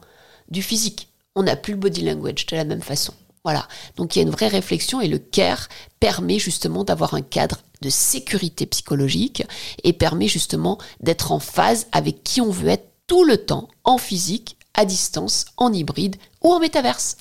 du 0.50 0.60
physique 0.60 1.08
on 1.34 1.42
n'a 1.42 1.56
plus 1.56 1.74
le 1.74 1.80
body 1.80 2.02
language 2.02 2.46
de 2.46 2.56
la 2.56 2.64
même 2.64 2.82
façon. 2.82 3.14
Voilà. 3.44 3.68
Donc 3.96 4.16
il 4.16 4.20
y 4.20 4.22
a 4.22 4.26
une 4.26 4.32
vraie 4.32 4.48
réflexion 4.48 5.00
et 5.00 5.08
le 5.08 5.18
CARE 5.18 5.68
permet 6.00 6.38
justement 6.38 6.84
d'avoir 6.84 7.14
un 7.14 7.22
cadre 7.22 7.58
de 7.82 7.90
sécurité 7.90 8.64
psychologique 8.66 9.44
et 9.82 9.92
permet 9.92 10.28
justement 10.28 10.78
d'être 11.00 11.30
en 11.30 11.38
phase 11.38 11.86
avec 11.92 12.24
qui 12.24 12.40
on 12.40 12.50
veut 12.50 12.68
être 12.68 12.88
tout 13.06 13.24
le 13.24 13.36
temps, 13.36 13.68
en 13.84 13.98
physique, 13.98 14.56
à 14.72 14.86
distance, 14.86 15.44
en 15.58 15.72
hybride 15.72 16.16
ou 16.42 16.52
en 16.52 16.58
métaverse. 16.58 17.18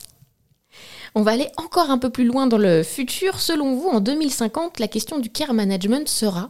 On 1.16 1.22
va 1.22 1.32
aller 1.32 1.50
encore 1.58 1.92
un 1.92 1.98
peu 1.98 2.10
plus 2.10 2.26
loin 2.26 2.48
dans 2.48 2.58
le 2.58 2.84
futur. 2.84 3.40
Selon 3.40 3.76
vous, 3.76 3.90
en 3.90 4.00
2050, 4.00 4.80
la 4.80 4.88
question 4.88 5.20
du 5.20 5.30
care 5.30 5.54
management 5.54 6.08
sera? 6.08 6.50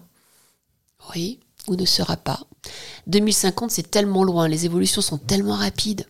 Oui, 1.13 1.39
ou 1.67 1.75
ne 1.75 1.85
sera 1.85 2.15
pas. 2.15 2.41
2050, 3.07 3.71
c'est 3.71 3.91
tellement 3.91 4.23
loin, 4.23 4.47
les 4.47 4.65
évolutions 4.65 5.01
sont 5.01 5.17
tellement 5.17 5.55
rapides. 5.55 6.05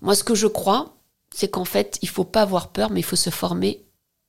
Moi, 0.00 0.14
ce 0.14 0.24
que 0.24 0.34
je 0.34 0.46
crois, 0.46 0.96
c'est 1.34 1.48
qu'en 1.48 1.64
fait, 1.64 1.98
il 2.02 2.08
faut 2.08 2.24
pas 2.24 2.42
avoir 2.42 2.68
peur, 2.68 2.90
mais 2.90 3.00
il 3.00 3.04
faut 3.04 3.16
se 3.16 3.30
former 3.30 3.84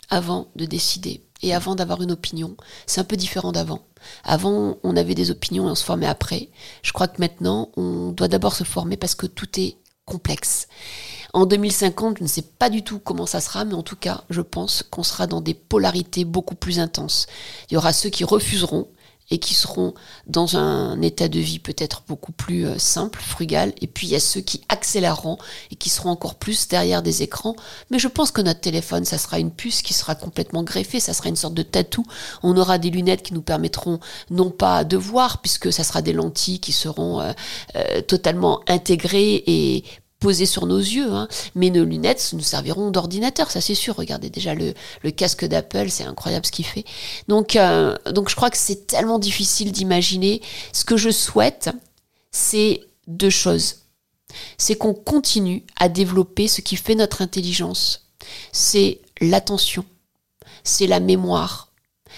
avant 0.10 0.47
de 0.56 0.65
décider 0.65 1.23
et 1.41 1.53
avant 1.53 1.75
d'avoir 1.75 2.01
une 2.01 2.12
opinion. 2.12 2.56
C'est 2.86 3.01
un 3.01 3.06
peu 3.06 3.15
différent 3.15 3.51
d'avant. 3.51 3.86
Avant, 4.23 4.77
on 4.84 4.95
avait 4.95 5.15
des 5.15 5.32
opinions 5.32 5.67
et 5.67 5.71
on 5.71 5.75
se 5.75 5.84
formait 5.84 6.08
après. 6.08 6.49
Je 6.82 6.91
crois 6.91 7.08
que 7.08 7.21
maintenant, 7.21 7.71
on 7.77 8.12
doit 8.12 8.27
d'abord 8.27 8.56
se 8.56 8.63
former 8.63 8.97
parce 8.97 9.15
que 9.15 9.25
tout 9.25 9.60
est 9.60 9.77
complexe. 10.06 10.67
En 11.34 11.45
2050, 11.45 12.19
je 12.19 12.23
ne 12.23 12.27
sais 12.27 12.41
pas 12.41 12.69
du 12.69 12.84
tout 12.84 12.99
comment 12.99 13.25
ça 13.25 13.41
sera, 13.41 13.65
mais 13.65 13.73
en 13.73 13.84
tout 13.84 13.97
cas, 13.97 14.23
je 14.30 14.41
pense 14.41 14.84
qu'on 14.84 15.03
sera 15.03 15.27
dans 15.27 15.41
des 15.41 15.53
polarités 15.53 16.25
beaucoup 16.25 16.56
plus 16.56 16.80
intenses. 16.80 17.27
Il 17.69 17.75
y 17.75 17.77
aura 17.77 17.93
ceux 17.93 18.10
qui 18.10 18.23
refuseront 18.23 18.88
et 19.29 19.39
qui 19.39 19.53
seront 19.53 19.93
dans 20.25 20.57
un 20.57 21.01
état 21.01 21.27
de 21.27 21.39
vie 21.39 21.59
peut-être 21.59 22.03
beaucoup 22.07 22.31
plus 22.31 22.65
euh, 22.65 22.77
simple, 22.77 23.19
frugal, 23.21 23.73
et 23.81 23.87
puis 23.87 24.07
il 24.07 24.11
y 24.11 24.15
a 24.15 24.19
ceux 24.19 24.41
qui 24.41 24.61
accéléreront 24.69 25.37
et 25.71 25.75
qui 25.75 25.89
seront 25.89 26.09
encore 26.09 26.35
plus 26.35 26.67
derrière 26.67 27.01
des 27.01 27.23
écrans. 27.23 27.55
Mais 27.91 27.99
je 27.99 28.07
pense 28.07 28.31
que 28.31 28.41
notre 28.41 28.61
téléphone, 28.61 29.05
ça 29.05 29.17
sera 29.17 29.39
une 29.39 29.51
puce 29.51 29.81
qui 29.81 29.93
sera 29.93 30.15
complètement 30.15 30.63
greffée, 30.63 30.99
ça 30.99 31.13
sera 31.13 31.29
une 31.29 31.35
sorte 31.35 31.53
de 31.53 31.63
tatou. 31.63 32.05
On 32.43 32.55
aura 32.57 32.77
des 32.77 32.89
lunettes 32.89 33.23
qui 33.23 33.33
nous 33.33 33.41
permettront 33.41 33.99
non 34.29 34.49
pas 34.49 34.83
de 34.83 34.97
voir, 34.97 35.41
puisque 35.41 35.73
ça 35.73 35.83
sera 35.83 36.01
des 36.01 36.13
lentilles 36.13 36.59
qui 36.59 36.71
seront 36.71 37.19
euh, 37.19 37.33
euh, 37.75 38.01
totalement 38.01 38.61
intégrées 38.67 39.43
et 39.45 39.83
posées 40.19 40.45
sur 40.45 40.65
nos 40.65 40.80
yeux, 40.80 41.12
hein. 41.12 41.27
mais 41.56 41.69
nos 41.69 41.84
lunettes 41.84 42.32
nous 42.34 42.41
serviront 42.41 42.89
d'ordinateur, 42.91 43.51
ça 43.51 43.62
c'est 43.62 43.75
sûr. 43.75 43.95
Regardez 43.95 44.30
déjà 44.30 44.56
le, 44.56 44.73
casque 45.12 45.45
d'Apple, 45.45 45.89
c'est 45.89 46.03
incroyable 46.03 46.45
ce 46.45 46.51
qu'il 46.51 46.65
fait. 46.65 46.86
Donc, 47.27 47.56
euh, 47.56 47.95
donc 48.12 48.30
je 48.30 48.36
crois 48.36 48.49
que 48.49 48.58
c'est 48.58 48.88
tellement 48.88 49.19
difficile 49.19 49.71
d'imaginer. 49.71 50.41
Ce 50.73 50.86
que 50.86 50.97
je 50.97 51.10
souhaite, 51.10 51.69
c'est 52.32 52.82
deux 53.08 53.30
choses. 53.30 53.84
C'est 54.58 54.75
qu'on 54.75 54.93
continue 54.93 55.63
à 55.80 55.89
développer 55.89 56.47
ce 56.47 56.62
qui 56.62 56.75
fait 56.75 56.95
notre 56.95 57.21
intelligence. 57.21 58.08
C'est 58.51 58.99
l'attention, 59.21 59.86
c'est 60.63 60.88
la 60.88 60.99
mémoire, 60.99 61.71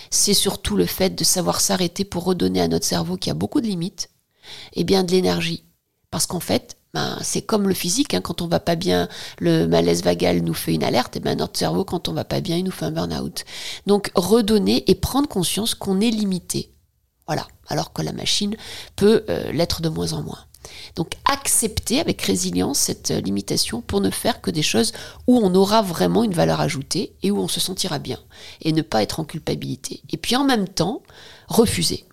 c'est 0.10 0.34
surtout 0.34 0.76
le 0.76 0.86
fait 0.86 1.12
de 1.12 1.24
savoir 1.24 1.62
s'arrêter 1.62 2.06
pour 2.06 2.24
redonner 2.24 2.62
à 2.62 2.68
notre 2.68 2.86
cerveau 2.86 3.18
qui 3.18 3.30
a 3.30 3.36
beaucoup 3.36 3.62
de 3.62 3.68
limites, 3.68 4.10
et 4.74 4.82
eh 4.82 4.84
bien 4.84 5.04
de 5.04 5.12
l'énergie. 5.12 5.64
Parce 6.10 6.26
qu'en 6.26 6.40
fait, 6.40 6.79
ben, 6.94 7.18
c'est 7.22 7.42
comme 7.42 7.68
le 7.68 7.74
physique, 7.74 8.14
hein, 8.14 8.22
quand 8.22 8.42
on 8.42 8.48
va 8.48 8.60
pas 8.60 8.76
bien, 8.76 9.08
le 9.38 9.68
malaise 9.68 10.04
vagal 10.04 10.42
nous 10.42 10.54
fait 10.54 10.74
une 10.74 10.84
alerte, 10.84 11.16
et 11.16 11.20
ben 11.20 11.38
notre 11.38 11.58
cerveau, 11.58 11.84
quand 11.84 12.08
on 12.08 12.14
va 12.14 12.24
pas 12.24 12.42
bien, 12.42 12.58
il 12.58 12.64
nous 12.64 12.72
fait 12.72 12.86
un 12.86 12.92
burn-out. 12.92 13.46
Donc 13.86 14.12
redonner 14.16 14.90
et 14.90 14.96
prendre 14.96 15.28
conscience 15.28 15.76
qu'on 15.76 16.02
est 16.02 16.10
limité. 16.10 16.72
Voilà, 17.28 17.48
alors 17.68 17.94
que 17.94 18.02
la 18.02 18.12
machine 18.12 18.56
peut 18.96 19.24
euh, 19.30 19.52
l'être 19.52 19.84
de 19.84 19.90
moins 19.90 20.14
en 20.14 20.24
moins. 20.24 20.46
Donc 20.96 21.14
accepter 21.26 22.00
avec 22.00 22.22
résilience 22.24 22.80
cette 22.80 23.12
euh, 23.12 23.22
limitation 23.22 23.82
pour 23.82 24.02
ne 24.02 24.10
faire 24.10 24.42
que 24.42 24.50
des 24.50 24.64
choses 24.64 24.94
où 25.28 25.38
on 25.38 25.54
aura 25.54 25.84
vraiment 25.84 26.24
une 26.24 26.34
valeur 26.34 26.60
ajoutée 26.60 27.14
et 27.22 27.30
où 27.30 27.38
on 27.38 27.48
se 27.48 27.60
sentira 27.60 28.00
bien 28.00 28.20
et 28.62 28.74
ne 28.74 28.82
pas 28.82 29.04
être 29.04 29.20
en 29.20 29.26
culpabilité. 29.26 30.02
Et 30.10 30.18
puis 30.18 30.36
en 30.36 30.44
même 30.44 30.68
temps, 30.68 31.04
refuser 31.48 32.06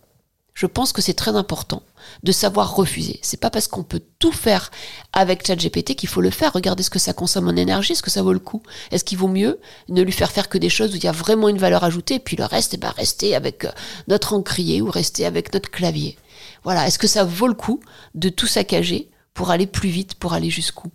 je 0.56 0.66
pense 0.66 0.92
que 0.92 1.02
c'est 1.02 1.14
très 1.14 1.36
important 1.36 1.82
de 2.22 2.32
savoir 2.32 2.74
refuser. 2.74 3.20
C'est 3.22 3.38
pas 3.38 3.50
parce 3.50 3.68
qu'on 3.68 3.82
peut 3.82 4.00
tout 4.18 4.32
faire 4.32 4.70
avec 5.12 5.46
ChatGPT 5.46 5.94
qu'il 5.94 6.08
faut 6.08 6.22
le 6.22 6.30
faire. 6.30 6.54
Regardez 6.54 6.82
ce 6.82 6.88
que 6.88 6.98
ça 6.98 7.12
consomme 7.12 7.48
en 7.48 7.56
énergie, 7.56 7.92
est-ce 7.92 8.02
que 8.02 8.10
ça 8.10 8.22
vaut 8.22 8.32
le 8.32 8.38
coup 8.38 8.62
Est-ce 8.90 9.04
qu'il 9.04 9.18
vaut 9.18 9.28
mieux 9.28 9.60
ne 9.90 10.00
lui 10.00 10.12
faire 10.12 10.32
faire 10.32 10.48
que 10.48 10.56
des 10.56 10.70
choses 10.70 10.94
où 10.94 10.96
il 10.96 11.04
y 11.04 11.08
a 11.08 11.12
vraiment 11.12 11.50
une 11.50 11.58
valeur 11.58 11.84
ajoutée, 11.84 12.14
et 12.14 12.20
puis 12.20 12.36
le 12.36 12.46
reste, 12.46 12.72
eh 12.72 12.78
ben, 12.78 12.88
rester 12.88 13.36
avec 13.36 13.66
euh, 13.66 13.70
notre 14.08 14.32
encrier 14.32 14.80
ou 14.80 14.90
rester 14.90 15.26
avec 15.26 15.52
notre 15.52 15.70
clavier? 15.70 16.16
Voilà, 16.64 16.86
est-ce 16.86 16.98
que 16.98 17.06
ça 17.06 17.24
vaut 17.24 17.48
le 17.48 17.54
coup 17.54 17.80
de 18.14 18.30
tout 18.30 18.46
saccager 18.46 19.10
pour 19.34 19.50
aller 19.50 19.66
plus 19.66 19.90
vite, 19.90 20.14
pour 20.14 20.32
aller 20.32 20.48
jusqu'où? 20.48 20.90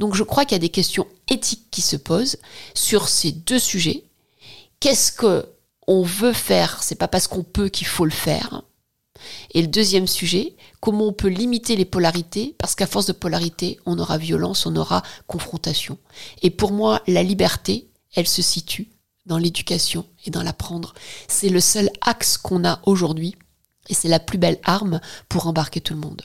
Donc 0.00 0.16
je 0.16 0.24
crois 0.24 0.44
qu'il 0.44 0.56
y 0.56 0.56
a 0.56 0.58
des 0.58 0.68
questions 0.68 1.06
éthiques 1.30 1.68
qui 1.70 1.80
se 1.80 1.96
posent 1.96 2.38
sur 2.74 3.08
ces 3.08 3.30
deux 3.30 3.60
sujets. 3.60 4.02
Qu'est-ce 4.80 5.12
que 5.12 5.46
on 5.86 6.02
veut 6.02 6.32
faire? 6.32 6.82
C'est 6.82 6.96
pas 6.96 7.08
parce 7.08 7.28
qu'on 7.28 7.44
peut 7.44 7.68
qu'il 7.68 7.86
faut 7.86 8.04
le 8.04 8.10
faire. 8.10 8.62
Et 9.52 9.62
le 9.62 9.68
deuxième 9.68 10.06
sujet, 10.06 10.56
comment 10.80 11.06
on 11.06 11.12
peut 11.12 11.28
limiter 11.28 11.76
les 11.76 11.84
polarités, 11.84 12.54
parce 12.58 12.74
qu'à 12.74 12.86
force 12.86 13.06
de 13.06 13.12
polarité, 13.12 13.78
on 13.86 13.98
aura 13.98 14.18
violence, 14.18 14.66
on 14.66 14.76
aura 14.76 15.02
confrontation. 15.26 15.98
Et 16.42 16.50
pour 16.50 16.72
moi, 16.72 17.02
la 17.06 17.22
liberté, 17.22 17.88
elle 18.14 18.28
se 18.28 18.42
situe 18.42 18.88
dans 19.26 19.38
l'éducation 19.38 20.06
et 20.24 20.30
dans 20.30 20.42
l'apprendre. 20.42 20.94
C'est 21.28 21.48
le 21.48 21.60
seul 21.60 21.90
axe 22.00 22.38
qu'on 22.38 22.64
a 22.64 22.80
aujourd'hui, 22.84 23.36
et 23.88 23.94
c'est 23.94 24.08
la 24.08 24.20
plus 24.20 24.38
belle 24.38 24.58
arme 24.64 25.00
pour 25.28 25.46
embarquer 25.46 25.80
tout 25.80 25.94
le 25.94 26.00
monde. 26.00 26.22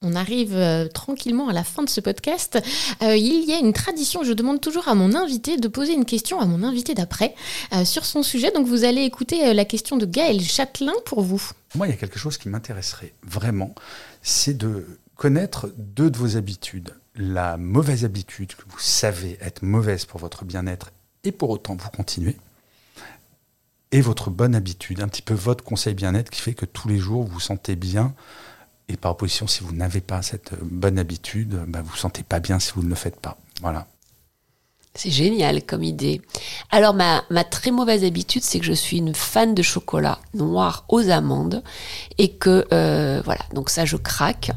On 0.00 0.14
arrive 0.14 0.54
euh, 0.54 0.86
tranquillement 0.86 1.48
à 1.48 1.52
la 1.52 1.64
fin 1.64 1.82
de 1.82 1.88
ce 1.88 2.00
podcast. 2.00 2.56
Euh, 3.02 3.16
il 3.16 3.44
y 3.44 3.52
a 3.52 3.58
une 3.58 3.72
tradition, 3.72 4.22
je 4.22 4.32
demande 4.32 4.60
toujours 4.60 4.86
à 4.86 4.94
mon 4.94 5.12
invité 5.16 5.56
de 5.56 5.66
poser 5.66 5.92
une 5.92 6.04
question 6.04 6.38
à 6.38 6.46
mon 6.46 6.62
invité 6.62 6.94
d'après 6.94 7.34
euh, 7.72 7.84
sur 7.84 8.04
son 8.04 8.22
sujet. 8.22 8.52
Donc 8.52 8.68
vous 8.68 8.84
allez 8.84 9.02
écouter 9.02 9.52
la 9.52 9.64
question 9.64 9.96
de 9.96 10.06
Gaël 10.06 10.40
Châtelain 10.40 10.92
pour 11.04 11.22
vous. 11.22 11.42
Moi, 11.74 11.88
il 11.88 11.90
y 11.90 11.92
a 11.92 11.96
quelque 11.96 12.18
chose 12.18 12.38
qui 12.38 12.48
m'intéresserait 12.48 13.12
vraiment, 13.24 13.74
c'est 14.22 14.56
de 14.56 14.86
connaître 15.16 15.72
deux 15.76 16.10
de 16.10 16.16
vos 16.16 16.36
habitudes. 16.36 16.94
La 17.16 17.56
mauvaise 17.56 18.04
habitude 18.04 18.54
que 18.54 18.62
vous 18.68 18.78
savez 18.78 19.36
être 19.40 19.62
mauvaise 19.62 20.04
pour 20.04 20.20
votre 20.20 20.44
bien-être 20.44 20.92
et 21.24 21.32
pour 21.32 21.50
autant 21.50 21.74
vous 21.74 21.90
continuez. 21.90 22.36
Et 23.90 24.00
votre 24.00 24.30
bonne 24.30 24.54
habitude, 24.54 25.02
un 25.02 25.08
petit 25.08 25.22
peu 25.22 25.34
votre 25.34 25.64
conseil 25.64 25.94
bien-être 25.94 26.30
qui 26.30 26.40
fait 26.40 26.54
que 26.54 26.66
tous 26.66 26.86
les 26.86 26.98
jours 26.98 27.24
vous 27.24 27.32
vous 27.32 27.40
sentez 27.40 27.74
bien 27.74 28.14
et 28.88 28.96
par 28.96 29.12
opposition, 29.12 29.46
si 29.46 29.62
vous 29.62 29.72
n'avez 29.72 30.00
pas 30.00 30.22
cette 30.22 30.54
bonne 30.62 30.98
habitude, 30.98 31.60
bah, 31.68 31.82
vous 31.82 31.92
ne 31.92 31.98
sentez 31.98 32.22
pas 32.22 32.40
bien 32.40 32.58
si 32.58 32.72
vous 32.74 32.82
ne 32.82 32.88
le 32.88 32.94
faites 32.94 33.20
pas. 33.20 33.36
Voilà. 33.60 33.86
C'est 34.94 35.10
génial 35.10 35.62
comme 35.62 35.84
idée. 35.84 36.20
Alors 36.70 36.92
ma, 36.92 37.22
ma 37.30 37.44
très 37.44 37.70
mauvaise 37.70 38.02
habitude, 38.02 38.42
c'est 38.42 38.58
que 38.58 38.64
je 38.64 38.72
suis 38.72 38.98
une 38.98 39.14
fan 39.14 39.54
de 39.54 39.62
chocolat 39.62 40.18
noir 40.34 40.86
aux 40.88 41.08
amandes 41.08 41.62
et 42.16 42.32
que 42.32 42.66
euh, 42.72 43.22
voilà, 43.24 43.42
donc 43.52 43.70
ça 43.70 43.84
je 43.84 43.96
craque. 43.96 44.50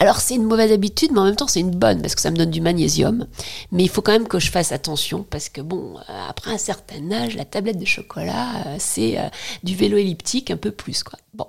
Alors 0.00 0.18
c'est 0.18 0.34
une 0.34 0.46
mauvaise 0.46 0.72
habitude, 0.72 1.12
mais 1.12 1.20
en 1.20 1.24
même 1.26 1.36
temps 1.36 1.46
c'est 1.46 1.60
une 1.60 1.76
bonne 1.76 2.02
parce 2.02 2.16
que 2.16 2.22
ça 2.22 2.32
me 2.32 2.36
donne 2.36 2.50
du 2.50 2.60
magnésium. 2.60 3.28
Mais 3.70 3.84
il 3.84 3.88
faut 3.88 4.02
quand 4.02 4.10
même 4.10 4.26
que 4.26 4.40
je 4.40 4.50
fasse 4.50 4.72
attention 4.72 5.24
parce 5.30 5.48
que 5.48 5.60
bon, 5.60 5.96
euh, 5.96 6.28
après 6.28 6.50
un 6.50 6.58
certain 6.58 7.12
âge, 7.12 7.36
la 7.36 7.44
tablette 7.44 7.78
de 7.78 7.84
chocolat, 7.84 8.66
euh, 8.66 8.76
c'est 8.80 9.16
du 9.62 9.76
vélo 9.76 9.96
elliptique 9.96 10.50
un 10.50 10.56
peu 10.56 10.72
plus 10.72 11.04
quoi. 11.04 11.20
Bon. 11.34 11.46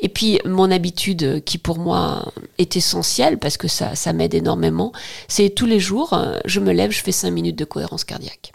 Et 0.00 0.08
puis 0.08 0.40
mon 0.44 0.70
habitude 0.70 1.42
qui 1.44 1.58
pour 1.58 1.78
moi 1.78 2.32
est 2.58 2.76
essentielle 2.76 3.38
parce 3.38 3.56
que 3.56 3.68
ça, 3.68 3.94
ça 3.94 4.12
m'aide 4.12 4.34
énormément, 4.34 4.92
c'est 5.28 5.50
tous 5.50 5.66
les 5.66 5.80
jours, 5.80 6.18
je 6.44 6.60
me 6.60 6.72
lève, 6.72 6.90
je 6.90 7.02
fais 7.02 7.12
5 7.12 7.30
minutes 7.30 7.56
de 7.56 7.64
cohérence 7.64 8.04
cardiaque. 8.04 8.52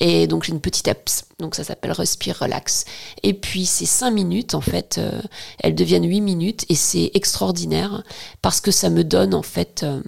Et 0.00 0.26
donc 0.26 0.44
j'ai 0.44 0.52
une 0.52 0.60
petite 0.60 0.88
apps, 0.88 1.24
donc 1.38 1.54
ça 1.54 1.64
s'appelle 1.64 1.92
Respire 1.92 2.38
Relax. 2.40 2.84
Et 3.22 3.34
puis 3.34 3.66
ces 3.66 3.86
cinq 3.86 4.10
minutes, 4.10 4.54
en 4.54 4.60
fait, 4.60 4.96
euh, 4.98 5.20
elles 5.58 5.74
deviennent 5.74 6.08
huit 6.08 6.20
minutes 6.20 6.64
et 6.68 6.74
c'est 6.74 7.10
extraordinaire 7.14 8.04
parce 8.42 8.60
que 8.60 8.70
ça 8.70 8.90
me 8.90 9.02
donne 9.02 9.34
en 9.34 9.42
fait 9.42 9.82
euh, 9.82 10.00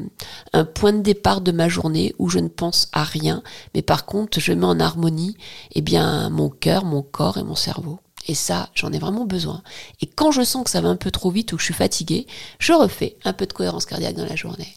un 0.52 0.64
point 0.64 0.92
de 0.92 1.00
départ 1.00 1.40
de 1.40 1.52
ma 1.52 1.68
journée 1.68 2.14
où 2.18 2.28
je 2.28 2.38
ne 2.38 2.48
pense 2.48 2.88
à 2.92 3.02
rien, 3.02 3.42
mais 3.74 3.82
par 3.82 4.06
contre 4.06 4.38
je 4.38 4.52
mets 4.52 4.66
en 4.66 4.78
harmonie 4.78 5.36
eh 5.72 5.80
bien 5.80 6.30
mon 6.30 6.50
cœur, 6.50 6.84
mon 6.84 7.02
corps 7.02 7.38
et 7.38 7.44
mon 7.44 7.56
cerveau. 7.56 7.98
Et 8.26 8.35
ça, 8.35 8.70
j'en 8.74 8.92
ai 8.92 8.98
vraiment 8.98 9.24
besoin. 9.24 9.62
Et 10.00 10.06
quand 10.06 10.30
je 10.30 10.42
sens 10.42 10.64
que 10.64 10.70
ça 10.70 10.80
va 10.80 10.88
un 10.88 10.96
peu 10.96 11.11
trop 11.11 11.30
vite 11.30 11.52
ou 11.52 11.56
que 11.56 11.61
je 11.61 11.66
suis 11.66 11.74
fatiguée, 11.74 12.26
je 12.59 12.72
refais 12.72 13.16
un 13.24 13.33
peu 13.33 13.46
de 13.46 13.52
cohérence 13.52 13.87
cardiaque 13.87 14.16
dans 14.16 14.26
la 14.26 14.37
journée. 14.37 14.74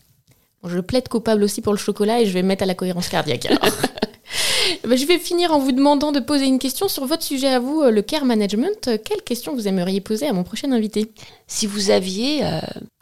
Je 0.66 0.80
plaide 0.80 1.10
coupable 1.10 1.44
aussi 1.44 1.62
pour 1.62 1.74
le 1.74 1.80
chocolat 1.80 2.22
et 2.22 2.26
je 2.26 2.32
vais 2.32 2.42
mettre 2.42 2.64
à 2.64 2.66
la 2.66 2.76
cohérence 2.76 3.10
cardiaque. 3.10 3.48
Bah, 4.88 4.96
je 4.96 5.06
vais 5.06 5.20
finir 5.20 5.54
en 5.54 5.60
vous 5.60 5.72
demandant 5.72 6.12
de 6.12 6.20
poser 6.20 6.46
une 6.46 6.60
question 6.60 6.88
sur 6.88 7.06
votre 7.06 7.24
sujet 7.24 7.48
à 7.48 7.60
vous, 7.60 7.82
euh, 7.82 7.92
le 7.92 8.02
care 8.02 8.26
management. 8.26 8.90
Quelle 9.04 9.22
question 9.22 9.54
vous 9.54 9.68
aimeriez 9.68 10.02
poser 10.02 10.28
à 10.28 10.34
mon 10.34 10.44
prochain 10.44 10.72
invité? 10.72 11.12
Si 11.48 11.68
vous 11.68 11.90
aviez 11.90 12.44
euh, 12.44 12.60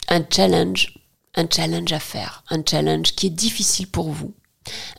un 0.08 0.22
challenge, 0.28 0.94
un 1.34 1.46
challenge 1.48 1.92
à 1.92 1.98
faire, 1.98 2.44
un 2.50 2.62
challenge 2.68 3.14
qui 3.14 3.26
est 3.26 3.30
difficile 3.30 3.88
pour 3.88 4.10
vous, 4.10 4.32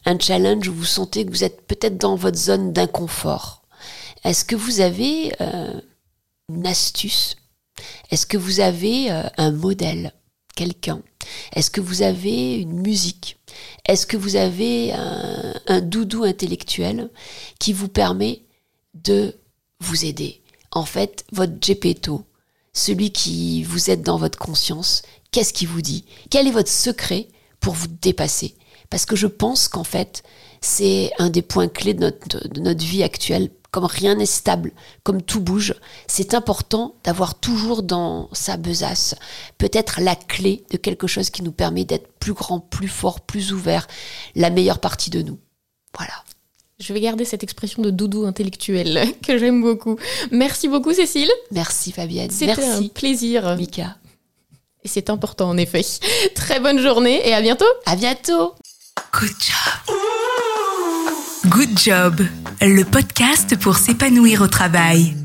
un 0.06 0.20
challenge 0.20 0.68
où 0.68 0.74
vous 0.74 0.86
sentez 0.86 1.26
que 1.26 1.32
vous 1.32 1.44
êtes 1.44 1.62
peut-être 1.68 1.98
dans 1.98 2.16
votre 2.16 2.38
zone 2.38 2.74
d'inconfort, 2.74 3.63
est-ce 4.24 4.46
que 4.46 4.56
vous 4.56 4.80
avez 4.80 5.34
euh, 5.42 5.80
une 6.50 6.66
astuce? 6.68 7.36
Est-ce 8.12 8.26
que 8.26 8.38
vous 8.38 8.60
avez 8.60 9.10
un 9.10 9.52
modèle 9.52 10.14
Quelqu'un? 10.56 11.02
Est-ce 11.54 11.72
que 11.72 11.82
vous 11.82 12.02
avez 12.04 12.56
une 12.56 12.80
musique? 12.80 13.38
Est-ce 13.86 14.06
que 14.06 14.18
vous 14.18 14.36
avez 14.36 14.94
un, 14.94 15.82
doudou 15.82 16.24
intellectuel 16.24 17.10
qui 17.60 17.74
vous 17.74 17.88
permet 17.88 18.44
de 18.94 19.36
vous 19.80 20.06
aider? 20.06 20.42
En 20.72 20.86
fait, 20.86 21.26
votre 21.32 21.54
Gepetto, 21.60 22.24
celui 22.72 23.12
qui 23.12 23.64
vous 23.64 23.90
aide 23.90 24.04
dans 24.04 24.18
votre 24.18 24.38
conscience, 24.38 25.02
qu'est-ce 25.32 25.54
qu'il 25.54 25.68
vous 25.68 25.82
dit? 25.82 26.06
Quel 26.30 26.48
est 26.48 26.52
votre 26.52 26.72
secret 26.72 27.28
pour 27.60 27.74
vous 27.74 27.88
dépasser? 27.88 28.56
Parce 28.90 29.06
que 29.06 29.16
je 29.16 29.28
pense 29.28 29.68
qu'en 29.68 29.84
fait, 29.84 30.24
c'est 30.62 31.12
un 31.18 31.30
des 31.30 31.42
points 31.42 31.68
clés 31.68 31.94
de 31.94 32.14
notre 32.60 32.86
vie 32.86 33.04
actuelle 33.04 33.50
comme 33.74 33.86
rien 33.86 34.14
n'est 34.14 34.28
stable, 34.28 34.72
comme 35.02 35.24
tout 35.24 35.40
bouge, 35.40 35.74
c'est 36.06 36.36
important 36.36 36.94
d'avoir 37.04 37.34
toujours 37.34 37.82
dans 37.82 38.30
sa 38.32 38.56
besace 38.56 39.16
peut-être 39.58 40.00
la 40.00 40.16
clé 40.16 40.64
de 40.70 40.78
quelque 40.78 41.08
chose 41.08 41.32
qui 41.32 41.42
nous 41.42 41.52
permet 41.52 41.84
d'être 41.84 42.08
plus 42.20 42.34
grand, 42.34 42.60
plus 42.60 42.88
fort, 42.88 43.22
plus 43.22 43.52
ouvert, 43.52 43.88
la 44.36 44.52
meilleure 44.52 44.78
partie 44.78 45.10
de 45.10 45.24
nous. 45.24 45.40
Voilà. 45.98 46.14
Je 46.80 46.94
vais 46.94 47.02
garder 47.02 47.26
cette 47.26 47.42
expression 47.42 47.82
de 47.82 47.90
doudou 47.90 48.26
intellectuel 48.26 49.08
que 49.26 49.40
j'aime 49.40 49.64
beaucoup. 49.64 49.98
Merci 50.30 50.68
beaucoup 50.68 50.94
Cécile. 50.94 51.32
Merci 51.50 51.92
Fabienne. 51.92 52.30
C'était 52.30 52.64
un 52.64 52.88
plaisir. 52.90 53.56
Mika. 53.56 53.98
Et 54.84 54.88
c'est 54.88 55.10
important 55.10 55.50
en 55.50 55.58
effet. 55.58 55.84
Très 56.36 56.60
bonne 56.60 56.80
journée 56.80 57.28
et 57.28 57.34
à 57.34 57.42
bientôt. 57.42 57.66
À 57.88 57.96
bientôt. 57.96 58.54
Good 59.12 59.34
job. 59.40 59.96
Good 61.54 61.78
Job, 61.78 62.16
le 62.62 62.84
podcast 62.84 63.56
pour 63.60 63.78
s'épanouir 63.78 64.42
au 64.42 64.48
travail. 64.48 65.16